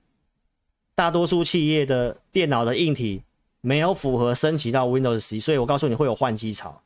[0.99, 3.23] 大多数企业的电脑的硬体
[3.61, 6.83] 没有符合升级到 Windows 十一，所以我告诉你会有换机潮。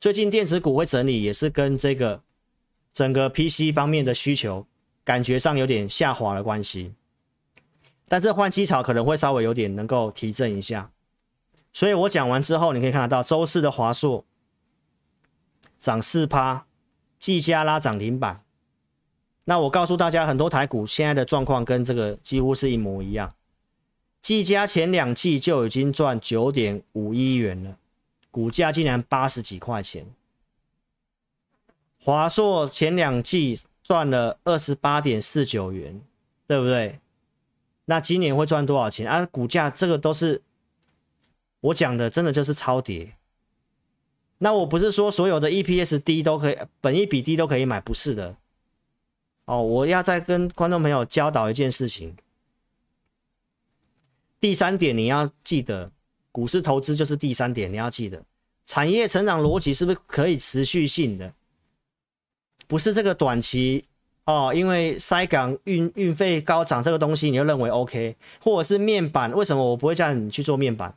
[0.00, 2.22] 最近电子股会整理，也是跟这个
[2.94, 4.66] 整个 PC 方面的需求
[5.04, 6.94] 感觉上有点下滑的关系。
[8.08, 10.90] 但这换机潮可能会稍微有点能够提振一下。
[11.74, 14.24] 所以我讲完之后，你可以看得到周四的华硕
[15.78, 16.64] 涨四趴，
[17.18, 18.42] 技嘉拉涨停板。
[19.44, 23.34] 那我告诉大家，很多台股现在的状况跟这个几乎是一模一样。
[24.22, 27.76] 技嘉前两季就已经赚九点五亿元了，
[28.30, 30.06] 股价竟然八十几块钱。
[31.98, 36.00] 华硕前两季赚了二十八点四九元，
[36.46, 37.00] 对不对？
[37.86, 39.26] 那今年会赚多少钱啊？
[39.26, 40.40] 股价这个都是
[41.60, 43.14] 我讲的，真的就是超跌。
[44.38, 48.36] 那我不是说所有的 EPS 低都可以，本益比低都可以买，不是的。
[49.46, 52.16] 哦，我要再跟观众朋友教导一件事情。
[54.42, 55.92] 第三点你要记得，
[56.32, 58.20] 股市投资就是第三点，你要记得，
[58.64, 61.32] 产业成长逻辑是不是可以持续性的？
[62.66, 63.84] 不是这个短期
[64.24, 70.92] 哦，因为塞港运运费高涨这个东西你就认为 OK，或者是面板，为什么我不会叫你去做面板？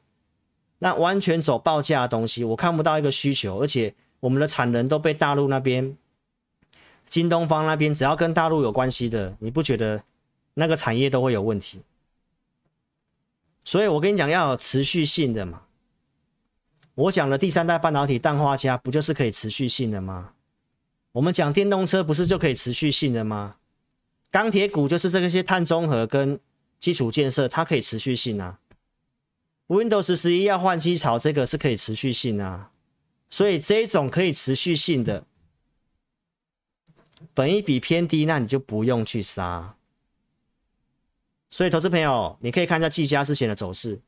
[0.79, 5.95] 那完全走报价的东西，我看不到一个需求，而且我们的产能都被大陆那边。
[7.07, 10.03] 京东方那边只要跟大陆有关系的，你不觉得
[10.55, 11.79] 那个产业都会有问题？
[13.65, 15.63] 所以我跟你讲要有持续性的嘛。
[16.93, 20.31] 我讲的第三代半导体氮化镓不就是可以持续性的吗？
[21.11, 23.57] 我们讲电动车不是就可以持续性的吗？
[24.31, 26.39] 钢铁股就是这些碳中和跟
[26.79, 28.59] 基础建设，它可以持续性啊。
[29.67, 32.71] Windows 十一要换机潮，这个是可以持续性啊。
[33.29, 35.25] 所以这种可以持续性的，
[37.33, 39.75] 本一比偏低，那你就不用去杀。
[41.55, 44.01] 所以投资朋友，你可以看一下技嘉之前的走势。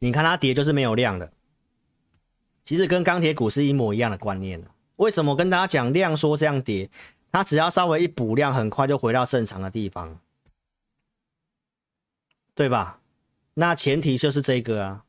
[0.00, 1.32] 你看它跌就是没有量的，
[2.62, 4.62] 其实跟钢铁股是一模一样的观念。
[4.96, 6.90] 为什么跟大家讲量缩这样跌？
[7.32, 10.20] 它只要稍微一补量，很快就回到正常的地方，
[12.54, 13.00] 对吧？
[13.54, 15.04] 那前提就是这个啊，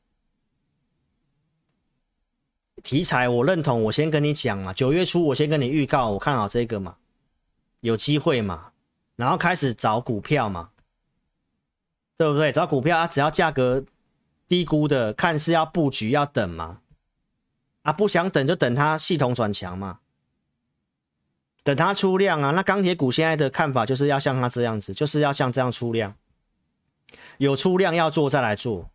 [2.82, 6.98] 题材我认同，我先跟你讲嘛，九月初我先跟你预告，我看好这个嘛，
[7.82, 8.72] 有机会嘛，
[9.16, 10.72] 然后开始找股票嘛，
[12.18, 12.52] 对不对？
[12.52, 13.84] 找股票啊，只要价格。
[14.48, 16.82] 低估的，看是要布局要等吗？
[17.84, 20.02] 啊，不想等就等它系统转强嘛，
[21.64, 22.52] 等它出量啊。
[22.52, 26.18] 那钢铁股现在的看法就是要像它这样子，就是要像这样出量，
[27.38, 28.90] 有出量要做再来做。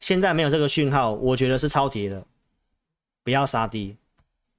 [0.00, 2.26] 现在没有这个讯号，我觉得是超跌的，
[3.24, 3.96] 不要杀低。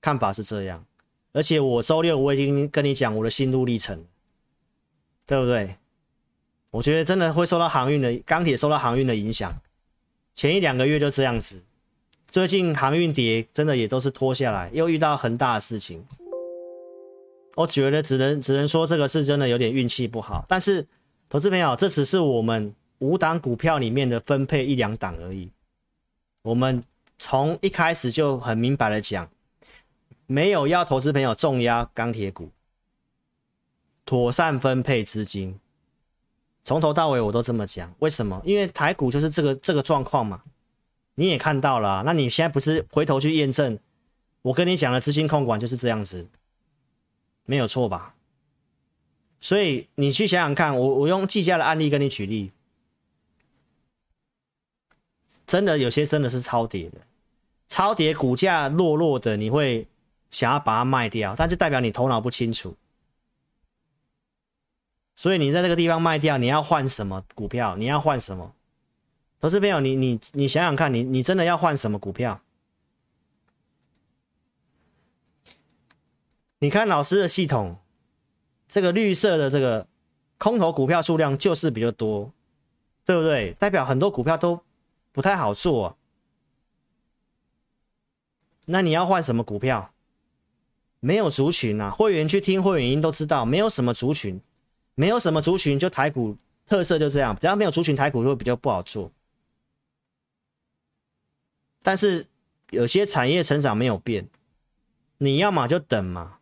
[0.01, 0.84] 看法是这样，
[1.34, 4.05] 而且我周六我已经跟你讲我的心路历程，
[5.25, 5.75] 对不对？
[6.71, 9.53] 我觉得真的会受到航运的钢铁受到航运的影响。
[10.36, 11.61] 前一两个月就这样子，
[12.29, 16.05] 最近航运跌真的也都是拖下来，又遇到很大的事情。
[17.55, 20.45] 我觉得只能只能说这个是真的有点运气不好。
[20.47, 20.88] 但是，
[21.27, 25.49] 投资朋友，这只是我们五档股票里面的分配一两档而已。
[26.43, 26.82] 我们
[27.19, 29.29] 从一开始就很明白的讲，
[30.32, 32.51] 没有要投资朋友重压钢铁股，
[34.05, 35.59] 妥善分配资金。
[36.63, 38.41] 从头到尾我都这么讲，为什么？
[38.45, 40.41] 因为台股就是这个这个状况嘛，
[41.15, 42.03] 你也看到了。
[42.05, 43.77] 那你现在不是回头去验证，
[44.41, 46.25] 我跟你讲的资金控管就是这样子，
[47.43, 48.15] 没有错吧？
[49.41, 52.51] 所以你去想想看，我我用计价的案例跟你举例，
[55.45, 56.99] 真的有些真的是超跌的，
[57.67, 59.86] 超跌股价落落的，你会
[60.32, 62.75] 想要把它卖掉，但就代表你头脑不清楚。
[65.15, 67.75] 所以你在这个地方卖掉，你要换什么股票？
[67.75, 68.55] 你要换什么？
[69.39, 72.41] 投资朋友，你你你想想看，你你真的要换什么股票？
[76.59, 77.77] 你看老师的系统，
[78.67, 79.88] 这个绿色的这个
[80.38, 82.32] 空头股票数量就是比较多，
[83.03, 83.53] 对不对？
[83.53, 84.63] 代表很多股票都
[85.11, 85.97] 不太好做。
[88.65, 89.90] 那你要换什么股票？
[91.02, 94.39] 没有族群啊，会员去听会员音都知道，没有什么族群。
[94.93, 99.12] 没有什么族群，就台股特色就这样，只要没有族群，台股就会比较不好做。
[101.82, 102.28] 但是
[102.70, 104.30] 有些产业成长没有变，
[105.18, 106.38] 你要么就等嘛，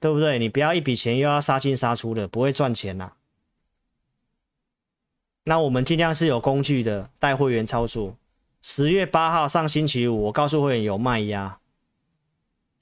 [0.00, 0.38] 对不对？
[0.38, 3.12] 你不要一笔钱又要杀进杀出的，不会赚钱呐。
[5.44, 8.16] 那我们尽量是有工具的带会员操作。
[8.62, 11.58] 十月八号上星期五，我告诉会员有卖压，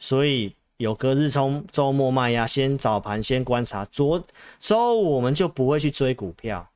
[0.04, 0.54] 所以。
[0.76, 3.84] 有隔日冲，周末卖压，先早盘先观察。
[3.84, 4.26] 昨
[4.58, 6.68] 周五我们就不会去追股票，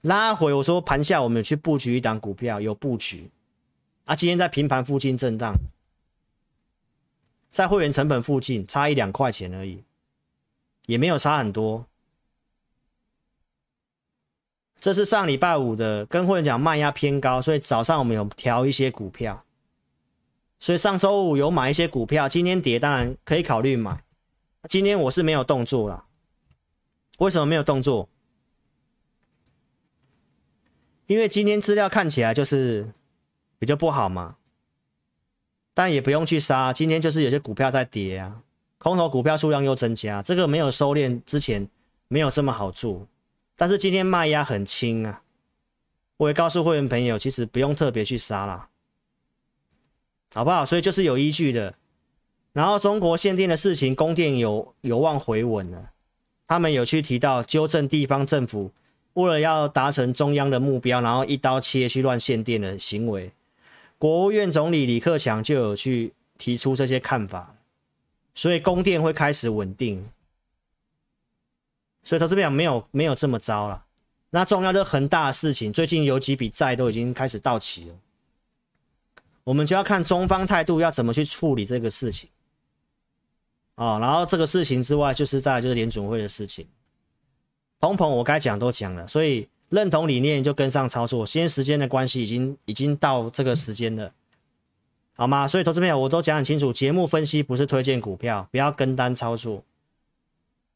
[0.00, 3.30] 拉回我说盘下我们去布局一档股票，有布局
[4.04, 4.16] 啊。
[4.16, 5.54] 今天在平盘附近震荡，
[7.52, 9.84] 在会员成本附近差一两块钱而已，
[10.86, 11.86] 也没有差很多。
[14.80, 19.44] 这是上礼拜五的，跟会员讲卖压偏高，所以早上我们有调一些股票。
[20.62, 24.04] 所以上周五有买一些股票，今天跌当然可以考虑买。
[24.68, 26.04] 今天我是没有动作了，
[27.18, 28.08] 为什么没有动作？
[31.08, 32.92] 因为今天资料看起来就是
[33.58, 34.36] 比较不好嘛，
[35.74, 36.72] 但也不用去杀。
[36.72, 38.40] 今天就是有些股票在跌啊，
[38.78, 41.68] 空头股票数量又增加，这个没有收敛之前
[42.06, 43.08] 没有这么好做。
[43.56, 45.24] 但是今天卖压很轻啊，
[46.18, 48.68] 我也告诉会员朋友，其实不用特别去杀啦。
[50.34, 50.64] 好不好？
[50.64, 51.74] 所以就是有依据的。
[52.52, 55.90] 然后中国限电的事情，供电有有望回稳了。
[56.46, 58.72] 他们有去提到纠正地方政府
[59.14, 63.32] 为了要达成中央的目标，然后一刀切去乱限电的行为。
[63.98, 67.54] 国务院总理李克强就有去提出这些看法，
[68.34, 70.08] 所以供电会开始稳定。
[72.02, 73.84] 所以他这边没有没有这么糟了。
[74.30, 77.94] 那重要的恒大的事情，最近有几笔债都已经开始到期了。
[79.44, 82.30] 我们就要看中方态度要怎么去处理这个事情，
[83.74, 86.66] 哦，然后这个事情之外，就是再来就是联准会的事情，
[87.80, 91.26] 通膨我该讲都讲了，所以认同理念就跟上操作。
[91.26, 94.12] 先时间的关系，已经已经到这个时间了，
[95.16, 95.48] 好吗？
[95.48, 99.64] 所以投资朋友，我都讲很清楚，节目分析不是推荐股票，不要跟单操作。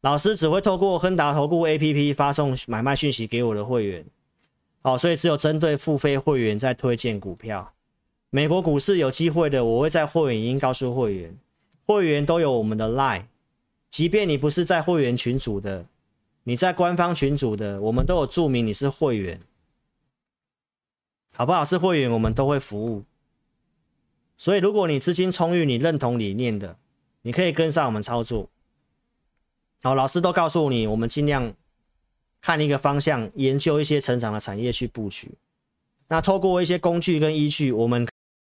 [0.00, 4.04] 老师只会透过亨达投顾 APP 发送买卖讯息给我的会员，
[4.82, 7.72] 好，所以只有针对付费会员在推荐股票。
[8.36, 11.34] 美国股市有机会的，我会在会员已经告诉会员，
[11.86, 13.28] 会员都有我们的 Line，
[13.88, 15.86] 即便你不是在会员群组的。
[16.42, 19.40] 你在官方群组的，我们都有注明你是会员，
[21.32, 21.64] 好不好？
[21.64, 23.04] 是会员，我们都会服务。
[24.36, 26.76] 所以，如果你资金充裕，你认同理念的，
[27.22, 28.50] 你可以跟上我们操作。
[29.82, 31.54] 好，老师都告诉你，我们尽量
[32.42, 35.30] 看一个方向，研究一些成长的产业去布局。
[36.08, 38.06] 那透过一些工具跟依据，我们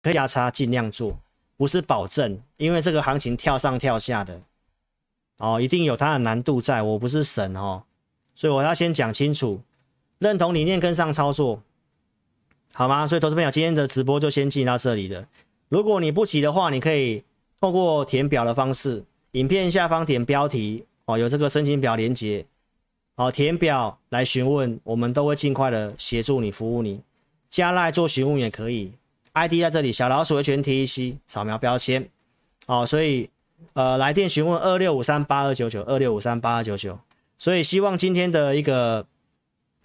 [0.07, 1.19] 可以压差尽量做，
[1.57, 4.39] 不是保证，因为这个行情跳上跳下的。
[5.37, 7.83] 哦，一定有它的难度在，我不是神哦，
[8.33, 9.61] 所以我要先讲清楚，
[10.19, 11.61] 认同理念跟上操作，
[12.71, 13.05] 好吗？
[13.05, 15.27] 所以投资朋友，今天的直播就先进到这里了。
[15.67, 17.25] 如果你不急的话，你可以
[17.59, 19.03] 透过填表的方式，
[19.33, 22.45] 影片下方点标题哦，有这个申请表连结，
[23.15, 27.01] 哦，填表来询问，我们都会尽快的协助你服务你。
[27.49, 28.93] 加赖做询问也可以
[29.45, 32.09] ，ID 在这里，小老鼠的全 T E C，扫描标签，
[32.65, 33.29] 哦，所以。
[33.73, 36.99] 呃，来电询问二六五三八二九九二六五三八二九九，
[37.39, 39.07] 所以希望今天的一个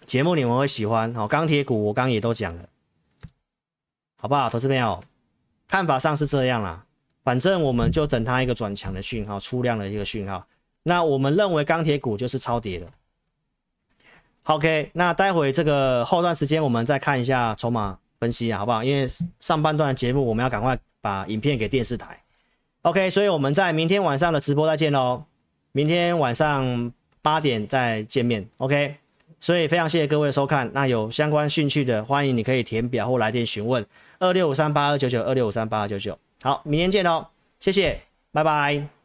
[0.05, 1.11] 节目你们会喜欢。
[1.15, 2.65] 好，钢铁股我刚也都讲了，
[4.15, 4.47] 好不好？
[4.47, 5.03] 投资朋友，
[5.67, 6.85] 看法上是这样啦，
[7.23, 10.45] 反正我们就等它一个转强的讯号，出量的一个讯号。
[10.83, 12.87] 那我们认为钢铁股就是超跌的。
[14.43, 18.81] OK，那待会这个后段时间我们再看一下筹码分析啊，好不好？
[18.81, 19.05] 因为
[19.41, 22.17] 上半段节目我们要赶快把影片给电视台。
[22.83, 25.25] OK，所以我们在明天晚上的直播再见喽，
[25.73, 26.89] 明天晚上
[27.21, 28.47] 八点再见面。
[28.59, 28.95] OK，
[29.41, 33.85] 所以非常谢谢各位的收看，那有相关兴趣的，欢迎你可以填表或来电询问
[34.19, 36.17] 二六五三八二九九二六五三八二九九。
[36.41, 37.27] 好，明天见喽，
[37.59, 37.99] 谢谢，
[38.31, 39.02] 拜拜。